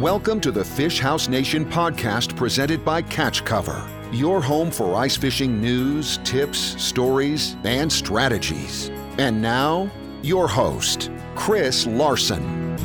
Welcome 0.00 0.40
to 0.40 0.50
the 0.50 0.64
Fish 0.64 0.98
House 0.98 1.28
Nation 1.28 1.66
podcast 1.66 2.34
presented 2.34 2.82
by 2.86 3.02
Catch 3.02 3.44
Cover, 3.44 3.86
your 4.10 4.40
home 4.40 4.70
for 4.70 4.94
ice 4.94 5.14
fishing 5.14 5.60
news, 5.60 6.16
tips, 6.24 6.58
stories, 6.82 7.54
and 7.64 7.92
strategies. 7.92 8.88
And 9.18 9.42
now, 9.42 9.90
your 10.22 10.48
host, 10.48 11.10
Chris 11.34 11.86
Larson. 11.86 12.78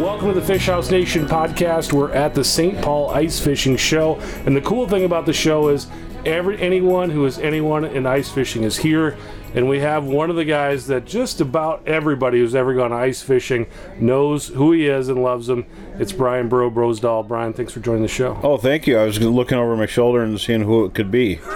Welcome 0.00 0.34
to 0.34 0.40
the 0.40 0.44
Fish 0.44 0.66
House 0.66 0.90
Nation 0.90 1.28
podcast. 1.28 1.92
We're 1.92 2.10
at 2.10 2.34
the 2.34 2.42
St. 2.42 2.82
Paul 2.82 3.10
Ice 3.10 3.38
Fishing 3.38 3.76
Show, 3.76 4.18
and 4.44 4.56
the 4.56 4.62
cool 4.62 4.88
thing 4.88 5.04
about 5.04 5.24
the 5.24 5.32
show 5.32 5.68
is 5.68 5.86
every 6.26 6.60
anyone 6.60 7.10
who 7.10 7.24
is 7.26 7.38
anyone 7.38 7.84
in 7.84 8.06
ice 8.06 8.28
fishing 8.28 8.64
is 8.64 8.76
here 8.76 9.16
and 9.54 9.68
we 9.68 9.80
have 9.80 10.04
one 10.04 10.30
of 10.30 10.36
the 10.36 10.44
guys 10.44 10.86
that 10.86 11.04
just 11.04 11.40
about 11.40 11.86
everybody 11.86 12.38
who's 12.38 12.54
ever 12.54 12.74
gone 12.74 12.92
ice 12.92 13.22
fishing 13.22 13.66
knows 13.98 14.48
who 14.48 14.72
he 14.72 14.86
is 14.86 15.08
and 15.08 15.22
loves 15.22 15.48
him. 15.48 15.66
It's 15.98 16.12
Brian 16.12 16.48
Bro 16.48 16.70
Brosdahl. 16.70 17.26
Brian, 17.26 17.52
thanks 17.52 17.72
for 17.72 17.80
joining 17.80 18.02
the 18.02 18.08
show. 18.08 18.38
Oh, 18.42 18.56
thank 18.56 18.86
you. 18.86 18.98
I 18.98 19.04
was 19.04 19.20
looking 19.20 19.58
over 19.58 19.76
my 19.76 19.86
shoulder 19.86 20.22
and 20.22 20.40
seeing 20.40 20.62
who 20.62 20.84
it 20.84 20.94
could 20.94 21.10
be. 21.10 21.40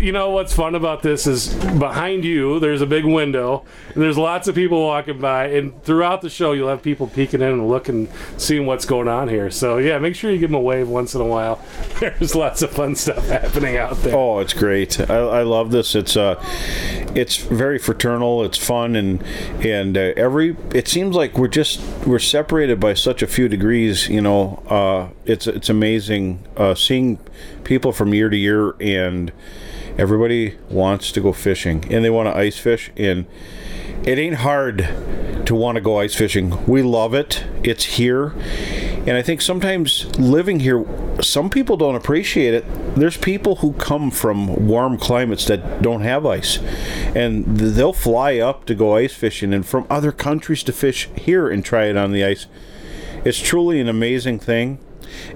you 0.00 0.12
know 0.12 0.30
what's 0.30 0.52
fun 0.52 0.74
about 0.74 1.02
this 1.02 1.26
is 1.26 1.52
behind 1.78 2.24
you 2.24 2.58
there's 2.60 2.80
a 2.80 2.86
big 2.86 3.04
window. 3.04 3.64
And 3.94 4.02
there's 4.02 4.18
lots 4.18 4.48
of 4.48 4.54
people 4.54 4.82
walking 4.82 5.20
by 5.20 5.48
and 5.48 5.82
throughout 5.84 6.22
the 6.22 6.30
show 6.30 6.52
you'll 6.52 6.68
have 6.68 6.82
people 6.82 7.06
peeking 7.06 7.40
in 7.40 7.48
and 7.48 7.68
looking 7.68 8.08
seeing 8.36 8.66
what's 8.66 8.84
going 8.84 9.08
on 9.08 9.28
here. 9.28 9.50
So 9.50 9.78
yeah 9.78 9.98
make 9.98 10.14
sure 10.14 10.30
you 10.30 10.38
give 10.38 10.50
them 10.50 10.56
a 10.56 10.60
wave 10.60 10.88
once 10.88 11.14
in 11.14 11.20
a 11.20 11.26
while. 11.26 11.62
There's 12.00 12.34
lots 12.34 12.62
of 12.62 12.70
fun 12.70 12.94
stuff 12.94 13.26
happening 13.28 13.76
out 13.76 13.96
there. 13.98 14.14
Oh 14.14 14.38
it's 14.40 14.52
great. 14.54 14.98
I, 15.10 15.16
I 15.16 15.42
love 15.42 15.70
this. 15.70 15.94
It's 15.94 16.16
uh 16.16 16.42
it's 17.14 17.36
very 17.36 17.78
fraternal 17.78 18.44
it's 18.44 18.58
fun 18.58 18.94
and 18.94 19.22
and 19.64 19.96
uh, 19.96 20.12
every 20.16 20.56
it 20.74 20.86
seems 20.86 21.16
like 21.16 21.38
we're 21.38 21.48
just 21.48 21.80
we're 22.06 22.18
separated 22.18 22.78
by 22.78 22.92
such 22.94 23.22
a 23.22 23.26
few 23.26 23.48
degrees 23.48 24.08
you 24.08 24.20
know 24.20 24.62
uh 24.68 25.08
it's 25.24 25.46
it's 25.46 25.68
amazing 25.68 26.44
uh 26.56 26.74
seeing 26.74 27.18
people 27.66 27.90
from 27.90 28.14
year 28.14 28.28
to 28.30 28.36
year, 28.36 28.55
and 28.80 29.32
everybody 29.98 30.58
wants 30.68 31.12
to 31.12 31.20
go 31.20 31.32
fishing 31.32 31.84
and 31.90 32.04
they 32.04 32.10
want 32.10 32.26
to 32.26 32.36
ice 32.36 32.58
fish. 32.58 32.90
And 32.96 33.26
it 34.04 34.18
ain't 34.18 34.36
hard 34.36 34.88
to 35.46 35.54
want 35.54 35.76
to 35.76 35.80
go 35.80 36.00
ice 36.00 36.14
fishing. 36.14 36.64
We 36.66 36.82
love 36.82 37.14
it. 37.14 37.44
It's 37.62 37.84
here. 37.84 38.34
And 39.06 39.12
I 39.12 39.22
think 39.22 39.40
sometimes 39.40 40.18
living 40.18 40.60
here, 40.60 40.84
some 41.22 41.48
people 41.48 41.76
don't 41.76 41.94
appreciate 41.94 42.54
it. 42.54 42.64
There's 42.96 43.16
people 43.16 43.56
who 43.56 43.72
come 43.74 44.10
from 44.10 44.66
warm 44.66 44.98
climates 44.98 45.44
that 45.46 45.80
don't 45.80 46.00
have 46.00 46.26
ice, 46.26 46.58
and 47.14 47.56
they'll 47.56 47.92
fly 47.92 48.38
up 48.38 48.64
to 48.66 48.74
go 48.74 48.96
ice 48.96 49.14
fishing, 49.14 49.54
and 49.54 49.64
from 49.64 49.86
other 49.88 50.10
countries 50.10 50.64
to 50.64 50.72
fish 50.72 51.08
here 51.14 51.48
and 51.48 51.64
try 51.64 51.84
it 51.84 51.96
on 51.96 52.10
the 52.10 52.24
ice. 52.24 52.46
It's 53.24 53.38
truly 53.38 53.80
an 53.80 53.88
amazing 53.88 54.40
thing 54.40 54.78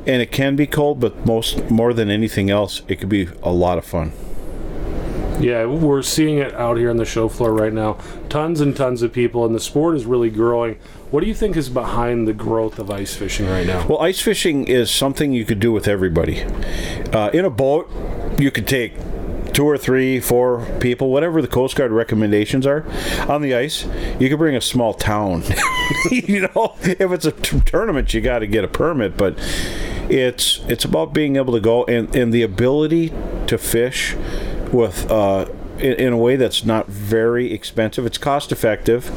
and 0.07 0.23
it 0.23 0.31
can 0.31 0.57
be 0.57 0.67
cold, 0.67 1.01
but 1.01 1.27
most 1.27 1.71
more 1.71 1.93
than 1.93 2.11
anything 2.11 2.51
else, 2.51 2.83
it 2.89 2.97
could 2.97 3.09
be 3.09 3.29
a 3.43 3.53
lot 3.53 3.79
of 3.79 3.85
fun. 3.85 4.13
Yeah, 5.41 5.65
we're 5.65 6.03
seeing 6.03 6.37
it 6.37 6.53
out 6.55 6.77
here 6.77 6.91
on 6.91 6.99
the 6.99 7.07
show 7.07 7.27
floor 7.27 7.55
right 7.55 7.73
now. 7.73 7.97
Tons 8.29 8.61
and 8.61 8.77
tons 8.77 9.01
of 9.01 9.11
people, 9.11 9.47
and 9.47 9.55
the 9.55 9.61
sport 9.61 9.97
is 9.97 10.05
really 10.05 10.29
growing. 10.29 10.79
What 11.11 11.23
do 11.23 11.27
you 11.27 11.35
think 11.35 11.57
is 11.57 11.71
behind 11.71 12.29
the 12.29 12.35
growth 12.35 12.79
of 12.79 12.91
ice 12.91 13.17
fishing 13.17 13.47
right 13.47 13.67
now? 13.67 13.87
Well, 13.87 14.01
ice 14.01 14.21
fishing 14.21 14.67
is 14.67 14.91
something 14.91 15.33
you 15.33 15.47
could 15.47 15.59
do 15.59 15.73
with 15.73 15.89
everybody. 15.89 16.43
Uh, 17.13 17.31
in 17.33 17.47
a 17.47 17.51
boat, 17.51 17.91
you 18.39 18.51
could 18.51 18.69
take 18.69 18.93
two 19.53 19.65
or 19.65 19.77
three, 19.77 20.21
four 20.21 20.65
people, 20.81 21.11
whatever 21.11 21.43
the 21.43 21.49
Coast 21.49 21.77
Guard 21.77 21.93
recommendations 21.93 22.67
are, 22.67 22.85
on 23.29 23.43
the 23.43 23.55
ice. 23.55 23.87
You 24.19 24.29
can 24.29 24.39
bring 24.39 24.57
a 24.57 24.61
small 24.61 24.95
town. 24.95 25.43
you 26.11 26.43
know, 26.43 26.77
if 26.83 27.13
it's 27.13 27.27
a 27.27 27.33
t- 27.33 27.61
tournament, 27.61 28.15
you 28.15 28.21
got 28.21 28.41
to 28.41 28.47
get 28.47 28.65
a 28.65 28.69
permit, 28.69 29.17
but 29.17 29.39
it's 30.09 30.61
it's 30.69 30.85
about 30.85 31.13
being 31.13 31.37
able 31.37 31.53
to 31.53 31.61
go 31.61 31.85
and, 31.85 32.15
and 32.15 32.33
the 32.33 32.43
ability 32.43 33.13
to 33.47 33.57
fish 33.57 34.15
with 34.73 35.11
uh, 35.11 35.47
in, 35.79 35.93
in, 35.95 36.13
a 36.13 36.17
way 36.17 36.37
that's 36.37 36.65
not 36.65 36.87
very 36.87 37.53
expensive. 37.53 38.05
It's 38.07 38.19
cost 38.19 38.53
effective, 38.53 39.11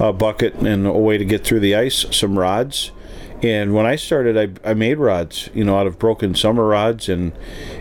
a 0.00 0.12
bucket 0.12 0.54
and 0.54 0.86
a 0.86 0.92
way 0.92 1.16
to 1.16 1.24
get 1.24 1.44
through 1.44 1.60
the 1.60 1.74
ice, 1.74 2.04
some 2.10 2.38
rods. 2.38 2.92
And 3.42 3.74
when 3.74 3.86
I 3.86 3.96
started, 3.96 4.38
I, 4.64 4.70
I 4.70 4.74
made 4.74 4.98
rods, 4.98 5.48
you 5.52 5.64
know, 5.64 5.76
out 5.76 5.88
of 5.88 5.98
broken 5.98 6.34
summer 6.34 6.66
rods 6.66 7.08
and 7.08 7.32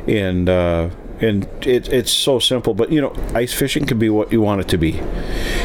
and 0.07 0.49
uh, 0.49 0.89
and 1.21 1.47
it, 1.65 1.89
it's 1.89 2.11
so 2.11 2.39
simple. 2.39 2.73
But 2.73 2.91
you 2.91 3.01
know, 3.01 3.13
ice 3.33 3.53
fishing 3.53 3.85
can 3.85 3.99
be 3.99 4.09
what 4.09 4.31
you 4.31 4.41
want 4.41 4.61
it 4.61 4.67
to 4.69 4.77
be. 4.77 4.99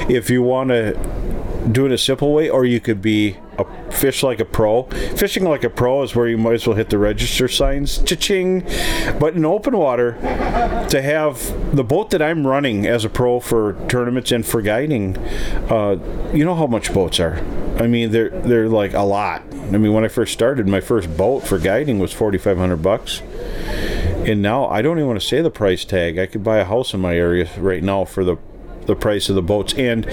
If 0.09 0.31
you 0.31 0.43
want 0.43 0.71
to 0.71 0.95
do 1.71 1.87
it 1.87 1.93
a 1.93 1.99
simple 1.99 2.33
way, 2.33 2.49
or 2.49 2.65
you 2.65 2.81
could 2.81 3.03
be 3.03 3.37
a 3.59 3.93
fish 3.93 4.23
like 4.23 4.41
a 4.41 4.45
pro. 4.45 4.85
Fishing 5.17 5.45
like 5.45 5.65
a 5.65 5.71
pro 5.71 6.03
is 6.03 6.15
where 6.15 6.29
you 6.29 6.39
might 6.39 6.55
as 6.55 6.67
well 6.67 6.77
hit 6.77 6.91
the 6.91 6.99
register 6.99 7.49
signs, 7.49 7.99
cha-ching. 7.99 8.61
But 9.19 9.35
in 9.35 9.45
open 9.45 9.77
water, 9.77 10.13
to 10.91 11.03
have 11.03 11.75
the 11.75 11.85
boat 11.85 12.11
that 12.11 12.23
I'm 12.23 12.47
running 12.47 12.87
as 12.87 13.05
a 13.05 13.09
pro 13.09 13.41
for 13.41 13.75
tournaments 13.89 14.33
and 14.33 14.45
for 14.47 14.63
guiding, 14.63 15.17
uh, 15.71 15.99
you 16.33 16.45
know 16.45 16.55
how 16.55 16.67
much 16.67 16.93
boats 16.93 17.19
are. 17.19 17.39
I 17.79 17.87
mean, 17.87 18.11
they're 18.11 18.31
they're 18.31 18.69
like 18.69 18.95
a 18.95 19.03
lot. 19.03 19.43
I 19.53 19.79
mean, 19.79 19.93
when 19.93 20.05
I 20.05 20.09
first 20.09 20.33
started, 20.33 20.69
my 20.69 20.81
first 20.81 21.17
boat 21.17 21.41
for 21.41 21.59
guiding 21.59 21.99
was 21.99 22.13
forty 22.13 22.39
five 22.39 22.57
hundred 22.59 22.83
bucks 22.83 23.23
and 24.27 24.43
now 24.43 24.67
I 24.67 24.83
don't 24.83 24.99
even 24.99 25.07
want 25.07 25.21
to 25.21 25.27
say 25.27 25.41
the 25.41 25.51
price 25.51 25.85
tag. 25.85 26.19
I 26.19 26.27
could 26.27 26.43
buy 26.43 26.59
a 26.59 26.65
house 26.65 26.93
in 26.93 27.01
my 27.01 27.17
area 27.17 27.49
right 27.59 27.83
now 27.83 28.05
for 28.05 28.25
the 28.25 28.37
the 28.87 28.97
price 28.97 29.29
of 29.29 29.35
the 29.35 29.43
boats. 29.43 29.75
And 29.75 30.07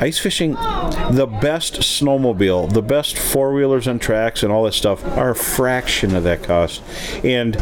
ice 0.00 0.18
fishing 0.18 0.52
the 0.52 1.26
best 1.40 1.74
snowmobile 1.80 2.72
the 2.72 2.82
best 2.82 3.18
four-wheelers 3.18 3.86
and 3.86 4.00
tracks 4.00 4.42
and 4.42 4.52
all 4.52 4.64
that 4.64 4.72
stuff 4.72 5.04
are 5.16 5.30
a 5.30 5.34
fraction 5.34 6.14
of 6.14 6.24
that 6.24 6.42
cost. 6.42 6.82
And 7.24 7.56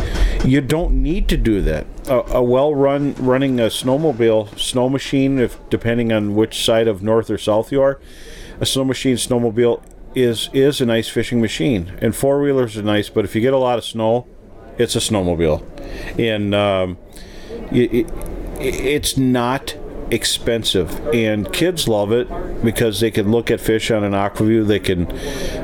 you 0.45 0.61
don't 0.61 1.03
need 1.03 1.29
to 1.29 1.37
do 1.37 1.63
that. 1.63 1.87
A, 2.09 2.37
a 2.37 2.43
well-run 2.43 3.15
running 3.15 3.59
a 3.61 3.65
snowmobile 3.65 4.59
snow 4.59 4.89
machine 4.89 5.39
if 5.39 5.59
depending 5.71 6.13
on 6.13 6.35
which 6.35 6.65
side 6.65 6.89
of 6.89 7.03
north 7.03 7.31
or 7.31 7.39
south 7.39 7.73
you 7.73 7.83
are 7.83 8.01
a 8.61 8.67
snow 8.67 8.85
machine 8.85 9.17
snowmobile 9.17 9.83
is 10.15 10.49
is 10.53 10.81
a 10.81 10.87
nice 10.87 11.09
fishing 11.09 11.41
machine. 11.41 11.93
And 12.01 12.15
four-wheelers 12.15 12.77
are 12.77 12.83
nice 12.83 13.09
but 13.09 13.25
if 13.25 13.35
you 13.35 13.41
get 13.41 13.53
a 13.53 13.59
lot 13.59 13.79
of 13.79 13.85
snow 13.85 14.27
it's 14.79 14.97
a 14.97 15.01
snowmobile, 15.01 15.63
and 16.19 16.55
um, 16.55 16.99
it, 17.71 17.93
it, 17.93 18.13
it's 18.59 19.17
not 19.17 19.77
expensive. 20.11 21.07
And 21.15 21.53
kids 21.53 21.89
love 21.89 22.13
it 22.13 22.29
because 22.63 23.01
they 23.01 23.11
can 23.11 23.31
look 23.31 23.51
at 23.51 23.61
fish 23.61 23.91
on 23.91 24.05
an 24.05 24.15
Aqua-Vu. 24.15 24.65
They 24.65 24.79
can 24.79 25.07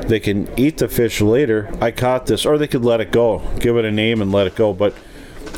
they 0.07 0.19
can 0.19 0.49
eat 0.57 0.77
the 0.77 0.87
fish 0.87 1.21
later. 1.21 1.71
I 1.81 1.91
caught 1.91 2.25
this. 2.25 2.45
Or 2.45 2.57
they 2.57 2.67
could 2.67 2.85
let 2.85 3.01
it 3.01 3.11
go 3.11 3.41
give 3.59 3.77
it 3.77 3.85
a 3.85 3.91
name 3.91 4.21
and 4.21 4.31
let 4.31 4.47
it 4.47 4.55
go. 4.55 4.73
But 4.73 4.95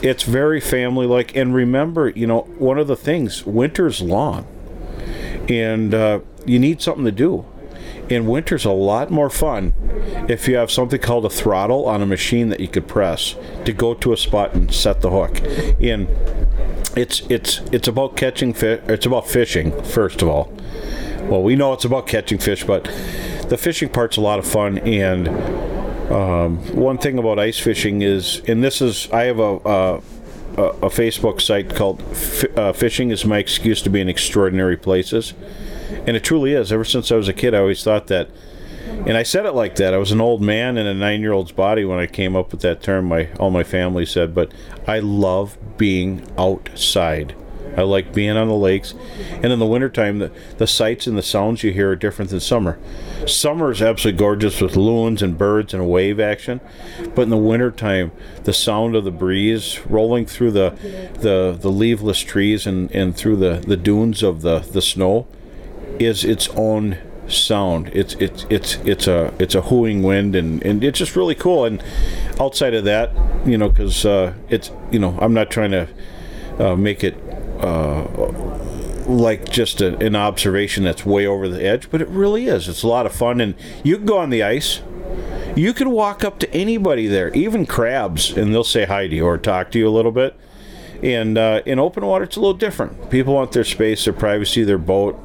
it's 0.01 0.23
very 0.23 0.59
family 0.59 1.07
like 1.07 1.35
and 1.35 1.53
remember 1.55 2.09
you 2.09 2.27
know 2.27 2.41
one 2.57 2.77
of 2.77 2.87
the 2.87 2.95
things 2.95 3.45
winter's 3.45 4.01
long. 4.01 4.47
And 5.49 5.93
uh, 5.93 6.19
you 6.45 6.59
need 6.59 6.81
something 6.81 7.05
to 7.05 7.11
do. 7.11 7.45
And 8.09 8.27
winter's 8.27 8.65
a 8.65 8.71
lot 8.71 9.09
more 9.09 9.29
fun 9.29 9.73
if 10.29 10.47
you 10.47 10.55
have 10.55 10.71
something 10.71 10.99
called 10.99 11.25
a 11.25 11.29
throttle 11.29 11.85
on 11.85 12.01
a 12.01 12.05
machine 12.05 12.49
that 12.49 12.59
you 12.59 12.67
could 12.67 12.87
press 12.87 13.35
to 13.65 13.73
go 13.73 13.93
to 13.93 14.13
a 14.13 14.17
spot 14.17 14.53
and 14.53 14.73
set 14.73 15.01
the 15.01 15.09
hook. 15.09 15.41
And 15.81 16.07
it's 16.97 17.21
it's 17.29 17.59
it's 17.71 17.87
about 17.87 18.15
catching 18.15 18.53
fish. 18.53 18.81
It's 18.87 19.05
about 19.05 19.27
fishing 19.27 19.71
first 19.83 20.21
of 20.21 20.29
all. 20.29 20.51
Well, 21.23 21.41
we 21.41 21.55
know 21.55 21.73
it's 21.73 21.85
about 21.85 22.07
catching 22.07 22.37
fish, 22.37 22.63
but 22.63 22.83
the 23.49 23.57
fishing 23.57 23.89
part's 23.89 24.17
a 24.17 24.21
lot 24.21 24.39
of 24.39 24.45
fun. 24.45 24.77
And 24.79 25.27
um, 26.11 26.57
one 26.75 26.97
thing 26.97 27.17
about 27.17 27.39
ice 27.39 27.59
fishing 27.59 28.01
is, 28.03 28.41
and 28.47 28.63
this 28.63 28.81
is, 28.81 29.09
I 29.11 29.23
have 29.23 29.39
a. 29.39 29.57
a 29.65 30.01
a, 30.57 30.87
Facebook 30.87 31.41
site 31.41 31.75
called 31.75 32.01
uh, 32.57 32.71
"Fishing 32.71 33.11
is 33.11 33.25
My 33.25 33.39
Excuse 33.39 33.81
to 33.81 33.89
Be 33.89 33.99
in 33.99 34.07
Extraordinary 34.07 34.77
Places," 34.77 35.33
and 36.07 36.15
it 36.15 36.23
truly 36.23 36.53
is. 36.53 36.71
Ever 36.71 36.85
since 36.85 37.11
I 37.11 37.17
was 37.17 37.27
a 37.27 37.33
kid, 37.33 37.53
I 37.53 37.57
always 37.57 37.83
thought 37.83 38.07
that, 38.07 38.29
and 39.05 39.17
I 39.17 39.23
said 39.23 39.45
it 39.45 39.53
like 39.53 39.75
that. 39.75 39.93
I 39.93 39.97
was 39.97 40.11
an 40.11 40.21
old 40.21 40.41
man 40.41 40.77
in 40.77 40.87
a 40.87 40.93
nine-year-old's 40.93 41.51
body 41.51 41.85
when 41.85 41.99
I 41.99 42.07
came 42.07 42.35
up 42.35 42.51
with 42.51 42.61
that 42.61 42.81
term. 42.81 43.05
My 43.05 43.29
all 43.39 43.51
my 43.51 43.63
family 43.63 44.05
said, 44.05 44.33
but 44.33 44.51
I 44.87 44.99
love 44.99 45.57
being 45.77 46.25
outside. 46.37 47.35
I 47.77 47.81
like 47.81 48.13
being 48.13 48.37
on 48.37 48.47
the 48.47 48.55
lakes. 48.55 48.93
And 49.43 49.51
in 49.51 49.59
the 49.59 49.65
wintertime, 49.65 50.19
the, 50.19 50.31
the 50.57 50.67
sights 50.67 51.07
and 51.07 51.17
the 51.17 51.21
sounds 51.21 51.63
you 51.63 51.73
hear 51.73 51.91
are 51.91 51.95
different 51.95 52.31
than 52.31 52.39
summer. 52.39 52.79
Summer 53.27 53.71
is 53.71 53.81
absolutely 53.81 54.17
gorgeous 54.17 54.61
with 54.61 54.77
loons 54.77 55.21
and 55.21 55.37
birds 55.37 55.73
and 55.73 55.89
wave 55.89 56.19
action. 56.19 56.61
But 57.13 57.23
in 57.23 57.29
the 57.29 57.37
wintertime, 57.37 58.11
the 58.43 58.53
sound 58.53 58.95
of 58.95 59.03
the 59.03 59.11
breeze 59.11 59.81
rolling 59.87 60.25
through 60.25 60.51
the, 60.51 60.69
the, 61.19 61.57
the 61.59 61.69
leafless 61.69 62.21
trees 62.21 62.65
and, 62.65 62.89
and 62.91 63.15
through 63.15 63.37
the, 63.37 63.63
the 63.67 63.77
dunes 63.77 64.23
of 64.23 64.41
the, 64.41 64.59
the 64.59 64.81
snow 64.81 65.27
is 65.99 66.23
its 66.23 66.47
own 66.49 66.97
sound. 67.27 67.89
It's 67.93 68.13
it's 68.15 68.45
it's 68.49 68.75
it's 68.85 69.07
a 69.07 69.33
it's 69.39 69.55
a 69.55 69.61
hooing 69.61 70.03
wind 70.03 70.35
and 70.35 70.61
and 70.63 70.83
it's 70.83 70.99
just 70.99 71.15
really 71.15 71.35
cool. 71.35 71.65
And 71.65 71.83
outside 72.39 72.73
of 72.73 72.83
that, 72.85 73.11
you 73.45 73.57
know, 73.57 73.69
because 73.69 74.05
uh, 74.05 74.33
it's 74.49 74.71
you 74.91 74.99
know 74.99 75.17
I'm 75.21 75.33
not 75.33 75.49
trying 75.49 75.71
to 75.71 75.87
uh, 76.59 76.75
make 76.75 77.03
it. 77.03 77.15
Uh, 77.59 78.51
like 79.07 79.47
just 79.47 79.81
a, 79.81 79.95
an 80.03 80.15
observation 80.15 80.83
that's 80.83 81.05
way 81.05 81.27
over 81.27 81.47
the 81.47 81.63
edge, 81.63 81.91
but 81.91 82.01
it 82.01 82.07
really 82.07 82.47
is. 82.47 82.67
It's 82.67 82.81
a 82.81 82.87
lot 82.87 83.05
of 83.05 83.13
fun, 83.13 83.39
and 83.39 83.53
you 83.83 83.97
can 83.97 84.05
go 84.07 84.17
on 84.17 84.31
the 84.31 84.41
ice. 84.41 84.81
You 85.55 85.73
can 85.73 85.91
walk 85.91 86.23
up 86.23 86.39
to 86.39 86.53
anybody 86.53 87.07
there, 87.07 87.31
even 87.33 87.65
crabs, 87.65 88.35
and 88.35 88.53
they'll 88.53 88.63
say 88.63 88.85
hi 88.85 89.07
to 89.07 89.15
you 89.15 89.25
or 89.25 89.37
talk 89.37 89.71
to 89.71 89.79
you 89.79 89.87
a 89.87 89.91
little 89.91 90.11
bit. 90.11 90.35
And 91.01 91.37
uh, 91.37 91.61
in 91.65 91.79
open 91.79 92.05
water, 92.05 92.25
it's 92.25 92.35
a 92.35 92.39
little 92.39 92.55
different. 92.55 93.09
People 93.09 93.33
want 93.33 93.51
their 93.51 93.63
space, 93.63 94.05
their 94.05 94.13
privacy, 94.13 94.63
their 94.63 94.77
boat. 94.77 95.19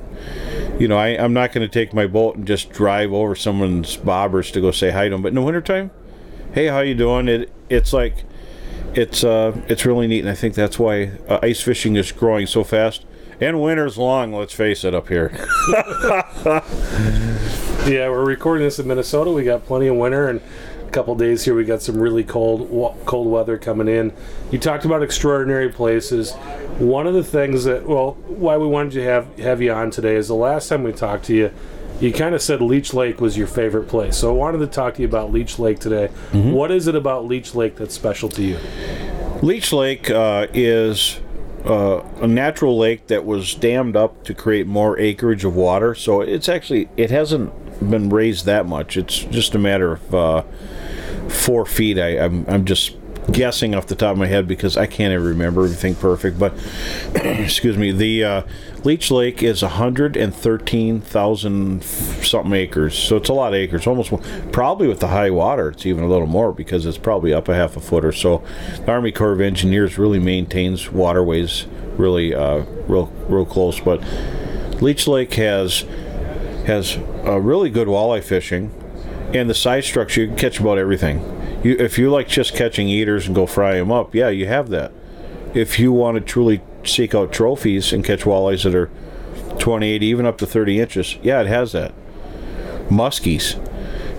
You 0.80 0.88
know, 0.88 0.96
I, 0.96 1.08
I'm 1.08 1.34
not 1.34 1.52
going 1.52 1.68
to 1.68 1.72
take 1.72 1.92
my 1.92 2.06
boat 2.06 2.36
and 2.36 2.46
just 2.46 2.70
drive 2.70 3.12
over 3.12 3.34
someone's 3.34 3.98
bobbers 3.98 4.50
to 4.54 4.62
go 4.62 4.70
say 4.70 4.90
hi 4.90 5.04
to 5.04 5.10
them. 5.10 5.20
But 5.20 5.28
in 5.28 5.34
the 5.34 5.42
wintertime, 5.42 5.90
hey, 6.54 6.68
how 6.68 6.80
you 6.80 6.94
doing? 6.94 7.28
It 7.28 7.52
it's 7.68 7.92
like 7.92 8.24
it's 8.94 9.22
uh 9.22 9.60
it's 9.68 9.84
really 9.84 10.06
neat, 10.06 10.20
and 10.20 10.28
I 10.30 10.34
think 10.34 10.54
that's 10.54 10.78
why 10.78 11.12
uh, 11.28 11.38
ice 11.42 11.60
fishing 11.60 11.96
is 11.96 12.10
growing 12.12 12.46
so 12.46 12.64
fast. 12.64 13.04
And 13.42 13.60
winter's 13.60 13.98
long. 13.98 14.32
Let's 14.32 14.54
face 14.54 14.82
it, 14.82 14.94
up 14.94 15.08
here. 15.08 15.32
Yeah, 17.86 18.10
we're 18.10 18.26
recording 18.26 18.66
this 18.66 18.78
in 18.78 18.86
Minnesota. 18.86 19.30
We 19.30 19.42
got 19.42 19.64
plenty 19.64 19.86
of 19.86 19.96
winter, 19.96 20.28
and 20.28 20.42
couple 20.90 21.14
days 21.14 21.44
here 21.44 21.54
we 21.54 21.64
got 21.64 21.82
some 21.82 21.98
really 21.98 22.24
cold 22.24 22.68
cold 23.06 23.28
weather 23.28 23.58
coming 23.58 23.88
in. 23.88 24.12
You 24.50 24.58
talked 24.58 24.84
about 24.84 25.02
extraordinary 25.02 25.68
places. 25.68 26.32
One 26.78 27.06
of 27.06 27.14
the 27.14 27.24
things 27.24 27.64
that 27.64 27.86
well, 27.86 28.12
why 28.26 28.56
we 28.56 28.66
wanted 28.66 28.92
to 28.92 29.02
have 29.04 29.38
have 29.38 29.62
you 29.62 29.72
on 29.72 29.90
today 29.90 30.16
is 30.16 30.28
the 30.28 30.34
last 30.34 30.68
time 30.68 30.82
we 30.82 30.92
talked 30.92 31.24
to 31.26 31.34
you, 31.34 31.50
you 32.00 32.12
kind 32.12 32.34
of 32.34 32.42
said 32.42 32.60
Leech 32.60 32.94
Lake 32.94 33.20
was 33.20 33.36
your 33.36 33.46
favorite 33.46 33.88
place. 33.88 34.16
So 34.16 34.30
I 34.30 34.32
wanted 34.32 34.58
to 34.58 34.66
talk 34.66 34.94
to 34.94 35.02
you 35.02 35.08
about 35.08 35.32
Leech 35.32 35.58
Lake 35.58 35.78
today. 35.78 36.08
What 36.52 36.70
is 36.70 36.86
it 36.86 36.94
about 36.94 37.26
Leech 37.26 37.54
Lake 37.54 37.76
that's 37.76 37.94
special 37.94 38.28
to 38.30 38.42
you? 38.42 38.58
Leech 39.42 39.72
Lake 39.72 40.10
uh, 40.10 40.46
is 40.52 41.20
uh, 41.64 42.02
a 42.20 42.26
natural 42.26 42.78
lake 42.78 43.06
that 43.08 43.24
was 43.24 43.54
dammed 43.54 43.96
up 43.96 44.24
to 44.24 44.34
create 44.34 44.66
more 44.66 44.98
acreage 44.98 45.44
of 45.44 45.54
water. 45.54 45.94
So 45.94 46.20
it's 46.20 46.48
actually 46.48 46.88
it 46.96 47.10
hasn't 47.10 47.52
been 47.90 48.08
raised 48.08 48.46
that 48.46 48.66
much. 48.66 48.96
It's 48.96 49.18
just 49.18 49.54
a 49.54 49.58
matter 49.58 49.92
of 49.92 50.14
uh, 50.14 50.42
four 51.30 51.66
feet. 51.66 51.98
I, 51.98 52.18
I'm 52.18 52.44
I'm 52.48 52.64
just 52.64 52.96
guessing 53.32 53.74
off 53.74 53.86
the 53.86 53.94
top 53.94 54.12
of 54.12 54.18
my 54.18 54.26
head 54.26 54.48
because 54.48 54.76
I 54.76 54.86
can't 54.86 55.12
even 55.12 55.24
remember 55.24 55.64
everything 55.64 55.94
perfect. 55.94 56.38
But 56.38 56.52
excuse 57.14 57.76
me, 57.76 57.92
the 57.92 58.24
uh, 58.24 58.42
Leech 58.84 59.10
Lake 59.10 59.42
is 59.42 59.62
113,000 59.62 61.82
something 61.82 62.52
acres, 62.52 62.98
so 62.98 63.16
it's 63.16 63.28
a 63.28 63.34
lot 63.34 63.48
of 63.48 63.54
acres. 63.54 63.86
Almost 63.86 64.12
probably 64.52 64.88
with 64.88 65.00
the 65.00 65.08
high 65.08 65.30
water, 65.30 65.70
it's 65.70 65.86
even 65.86 66.04
a 66.04 66.08
little 66.08 66.26
more 66.26 66.52
because 66.52 66.86
it's 66.86 66.98
probably 66.98 67.34
up 67.34 67.48
a 67.48 67.54
half 67.54 67.76
a 67.76 67.80
foot 67.80 68.04
or 68.04 68.12
so. 68.12 68.42
The 68.84 68.90
Army 68.90 69.12
Corps 69.12 69.32
of 69.32 69.40
Engineers 69.40 69.98
really 69.98 70.18
maintains 70.18 70.90
waterways 70.90 71.66
really 71.96 72.34
uh, 72.34 72.64
real 72.88 73.06
real 73.28 73.44
close, 73.44 73.80
but 73.80 74.02
Leech 74.80 75.06
Lake 75.06 75.34
has 75.34 75.84
has 76.66 76.96
uh, 77.24 77.38
really 77.38 77.70
good 77.70 77.88
walleye 77.88 78.22
fishing, 78.22 78.70
and 79.32 79.48
the 79.48 79.54
size 79.54 79.86
structure 79.86 80.22
you 80.22 80.28
can 80.28 80.36
catch 80.36 80.60
about 80.60 80.78
everything. 80.78 81.18
You, 81.62 81.76
if 81.78 81.98
you 81.98 82.10
like 82.10 82.28
just 82.28 82.54
catching 82.54 82.88
eaters 82.88 83.26
and 83.26 83.34
go 83.34 83.46
fry 83.46 83.74
them 83.74 83.92
up, 83.92 84.14
yeah, 84.14 84.28
you 84.28 84.46
have 84.46 84.70
that. 84.70 84.92
If 85.54 85.78
you 85.78 85.92
want 85.92 86.16
to 86.16 86.20
truly 86.20 86.62
seek 86.84 87.14
out 87.14 87.32
trophies 87.32 87.92
and 87.92 88.04
catch 88.04 88.22
walleyes 88.22 88.64
that 88.64 88.74
are 88.74 88.90
28, 89.58 90.02
even 90.02 90.26
up 90.26 90.38
to 90.38 90.46
30 90.46 90.80
inches, 90.80 91.16
yeah, 91.22 91.40
it 91.40 91.46
has 91.46 91.72
that. 91.72 91.92
Muskies, 92.88 93.56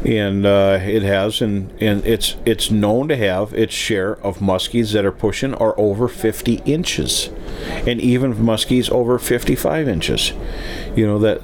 and 0.06 0.46
uh, 0.46 0.80
it 0.82 1.04
has, 1.04 1.42
and 1.42 1.70
and 1.82 2.06
it's 2.06 2.38
it's 2.46 2.72
known 2.72 3.08
to 3.10 3.18
have 3.18 3.54
its 3.54 3.74
share 3.74 4.16
of 4.26 4.38
muskies 4.38 4.94
that 4.94 5.04
are 5.04 5.12
pushing 5.12 5.54
or 5.56 5.78
over 5.80 6.08
50 6.08 6.62
inches, 6.66 7.30
and 7.86 8.00
even 8.00 8.34
muskies 8.36 8.90
over 8.90 9.20
55 9.20 9.90
inches. 9.90 10.32
You 10.96 11.06
know 11.06 11.20
that 11.20 11.42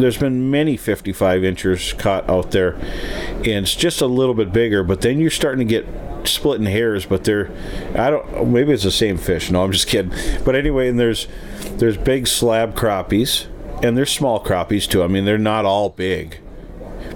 there's 0.00 0.18
been 0.18 0.50
many 0.50 0.76
55 0.76 1.44
inchers 1.44 1.92
caught 1.94 2.28
out 2.28 2.50
there, 2.50 2.74
and 2.74 3.64
it's 3.64 3.74
just 3.74 4.00
a 4.00 4.06
little 4.06 4.34
bit 4.34 4.52
bigger. 4.52 4.82
But 4.82 5.00
then 5.00 5.18
you're 5.18 5.30
starting 5.30 5.66
to 5.66 5.70
get 5.70 5.86
splitting 6.28 6.66
hairs. 6.66 7.06
But 7.06 7.24
they're, 7.24 7.50
I 7.94 8.10
don't, 8.10 8.48
maybe 8.48 8.72
it's 8.72 8.84
the 8.84 8.90
same 8.90 9.18
fish. 9.18 9.50
No, 9.50 9.64
I'm 9.64 9.72
just 9.72 9.88
kidding. 9.88 10.12
But 10.44 10.54
anyway, 10.54 10.88
and 10.88 10.98
there's 10.98 11.28
there's 11.76 11.96
big 11.96 12.26
slab 12.26 12.74
crappies, 12.74 13.46
and 13.82 13.96
there's 13.96 14.12
small 14.12 14.42
crappies 14.42 14.88
too. 14.88 15.02
I 15.02 15.06
mean, 15.06 15.24
they're 15.24 15.38
not 15.38 15.64
all 15.64 15.90
big 15.90 16.40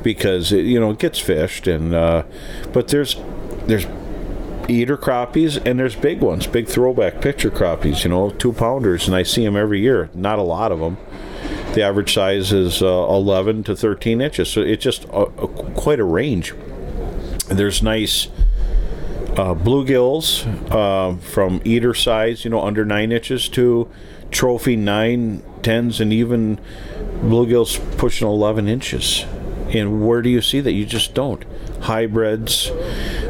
because 0.02 0.52
it, 0.52 0.64
you 0.64 0.78
know 0.78 0.90
it 0.90 0.98
gets 0.98 1.18
fished, 1.18 1.66
and 1.66 1.94
uh, 1.94 2.24
but 2.72 2.88
there's 2.88 3.16
there's 3.66 3.86
eater 4.68 4.96
crappies 4.96 5.64
and 5.64 5.78
there's 5.78 5.94
big 5.94 6.20
ones, 6.20 6.46
big 6.46 6.66
throwback 6.66 7.20
picture 7.20 7.50
crappies. 7.50 8.04
You 8.04 8.10
know, 8.10 8.30
two 8.30 8.52
pounders, 8.52 9.06
and 9.06 9.16
I 9.16 9.22
see 9.22 9.44
them 9.44 9.56
every 9.56 9.80
year. 9.80 10.10
Not 10.14 10.38
a 10.38 10.42
lot 10.42 10.72
of 10.72 10.80
them. 10.80 10.96
The 11.76 11.82
average 11.82 12.14
size 12.14 12.54
is 12.54 12.80
uh, 12.80 12.86
11 12.86 13.64
to 13.64 13.76
13 13.76 14.22
inches, 14.22 14.48
so 14.48 14.62
it's 14.62 14.82
just 14.82 15.04
a, 15.04 15.24
a, 15.24 15.46
quite 15.74 16.00
a 16.00 16.04
range. 16.04 16.54
There's 17.48 17.82
nice 17.82 18.28
uh, 19.36 19.54
bluegills 19.54 20.46
uh, 20.70 21.18
from 21.18 21.60
eater 21.66 21.92
size, 21.92 22.46
you 22.46 22.50
know, 22.50 22.62
under 22.62 22.86
nine 22.86 23.12
inches 23.12 23.50
to 23.50 23.90
trophy 24.30 24.74
nine, 24.74 25.42
tens, 25.60 26.00
and 26.00 26.14
even 26.14 26.58
bluegills 27.20 27.78
pushing 27.98 28.26
11 28.26 28.68
inches. 28.68 29.26
And 29.68 30.06
where 30.06 30.22
do 30.22 30.30
you 30.30 30.40
see 30.40 30.60
that? 30.62 30.72
You 30.72 30.86
just 30.86 31.12
don't. 31.12 31.44
Hybrids, 31.82 32.70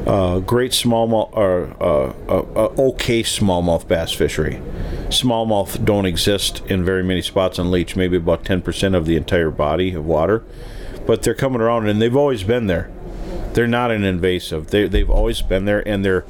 uh, 0.06 0.38
great 0.38 0.72
smallmouth, 0.72 1.30
or 1.32 1.74
uh, 1.80 2.12
uh, 2.28 2.46
uh, 2.54 2.74
okay 2.78 3.22
smallmouth 3.22 3.88
bass 3.88 4.12
fishery. 4.12 4.60
Smallmouth 5.08 5.84
don't 5.84 6.06
exist 6.06 6.62
in 6.66 6.84
very 6.84 7.02
many 7.02 7.22
spots 7.22 7.58
on 7.58 7.70
Leech, 7.70 7.96
maybe 7.96 8.16
about 8.16 8.44
10% 8.44 8.94
of 8.96 9.06
the 9.06 9.16
entire 9.16 9.50
body 9.50 9.94
of 9.94 10.04
water. 10.06 10.44
But 11.06 11.22
they're 11.22 11.34
coming 11.34 11.60
around 11.60 11.88
and 11.88 12.00
they've 12.00 12.16
always 12.16 12.44
been 12.44 12.66
there. 12.66 12.90
They're 13.52 13.66
not 13.66 13.90
an 13.90 14.04
invasive. 14.04 14.68
They, 14.68 14.86
they've 14.86 15.10
always 15.10 15.42
been 15.42 15.64
there 15.64 15.86
and 15.86 16.04
they're 16.04 16.24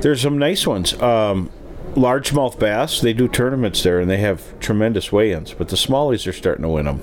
there's 0.00 0.20
some 0.20 0.38
nice 0.38 0.66
ones. 0.66 0.92
Um, 1.00 1.50
largemouth 1.94 2.58
bass, 2.58 3.00
they 3.00 3.12
do 3.12 3.26
tournaments 3.26 3.82
there 3.82 3.98
and 3.98 4.10
they 4.10 4.18
have 4.18 4.58
tremendous 4.60 5.10
weigh-ins, 5.10 5.54
but 5.54 5.68
the 5.68 5.76
smallies 5.76 6.26
are 6.28 6.32
starting 6.32 6.62
to 6.62 6.68
win 6.68 6.84
them. 6.84 7.00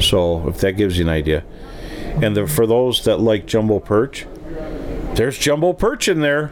So 0.00 0.48
if 0.48 0.58
that 0.58 0.72
gives 0.72 0.98
you 0.98 1.04
an 1.04 1.10
idea, 1.10 1.44
and 2.22 2.36
the, 2.36 2.46
for 2.46 2.66
those 2.66 3.04
that 3.04 3.18
like 3.18 3.46
jumbo 3.46 3.80
perch, 3.80 4.26
there's 5.14 5.38
jumbo 5.38 5.72
perch 5.72 6.08
in 6.08 6.20
there. 6.20 6.48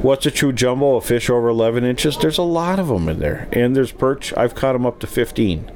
What's 0.00 0.26
a 0.26 0.30
true 0.30 0.52
jumbo? 0.52 0.96
A 0.96 1.00
fish 1.00 1.28
over 1.28 1.48
11 1.48 1.84
inches? 1.84 2.16
There's 2.16 2.38
a 2.38 2.42
lot 2.42 2.78
of 2.78 2.88
them 2.88 3.08
in 3.08 3.18
there, 3.18 3.48
and 3.52 3.74
there's 3.74 3.92
perch. 3.92 4.32
I've 4.36 4.54
caught 4.54 4.72
them 4.72 4.86
up 4.86 5.00
to 5.00 5.06
15, 5.06 5.70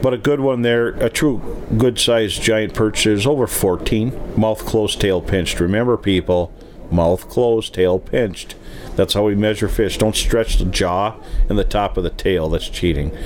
but 0.00 0.14
a 0.14 0.18
good 0.18 0.40
one 0.40 0.62
there, 0.62 0.88
a 0.88 1.10
true 1.10 1.64
good-sized 1.76 2.40
giant 2.40 2.72
perch. 2.74 3.04
There's 3.04 3.26
over 3.26 3.46
14. 3.46 4.38
Mouth 4.40 4.64
closed, 4.64 5.00
tail 5.00 5.20
pinched. 5.20 5.60
Remember, 5.60 5.96
people, 5.96 6.52
mouth 6.90 7.28
closed, 7.28 7.74
tail 7.74 7.98
pinched. 7.98 8.54
That's 8.94 9.14
how 9.14 9.24
we 9.24 9.34
measure 9.34 9.68
fish. 9.68 9.98
Don't 9.98 10.16
stretch 10.16 10.58
the 10.58 10.64
jaw 10.64 11.16
and 11.48 11.58
the 11.58 11.64
top 11.64 11.96
of 11.96 12.04
the 12.04 12.10
tail. 12.10 12.48
That's 12.48 12.68
cheating. 12.68 13.16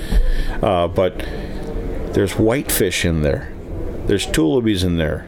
Uh, 0.61 0.87
but 0.87 1.19
there's 2.13 2.33
whitefish 2.33 3.05
in 3.05 3.21
there. 3.21 3.53
There's 4.05 4.25
tullibees 4.25 4.83
in 4.83 4.97
there. 4.97 5.27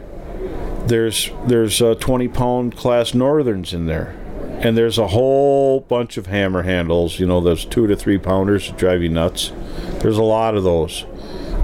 There's 0.88 1.32
there's 1.46 1.82
uh, 1.82 1.96
20 1.96 2.28
pound 2.28 2.78
class 2.78 3.14
northerns 3.14 3.74
in 3.74 3.88
there, 3.88 4.16
and 4.60 4.78
there's 4.78 4.98
a 4.98 5.08
whole 5.08 5.80
bunch 5.82 6.18
of 6.18 6.28
hammer 6.28 6.62
handles. 6.62 7.20
You 7.20 7.26
know 7.26 7.42
those 7.42 7.66
two 7.66 7.88
to 7.88 7.96
three 7.96 8.18
pounders 8.18 8.68
that 8.68 8.78
drive 8.78 9.02
you 9.02 9.10
nuts. 9.10 9.52
There's 10.00 10.18
a 10.18 10.24
lot 10.24 10.56
of 10.56 10.64
those, 10.64 11.06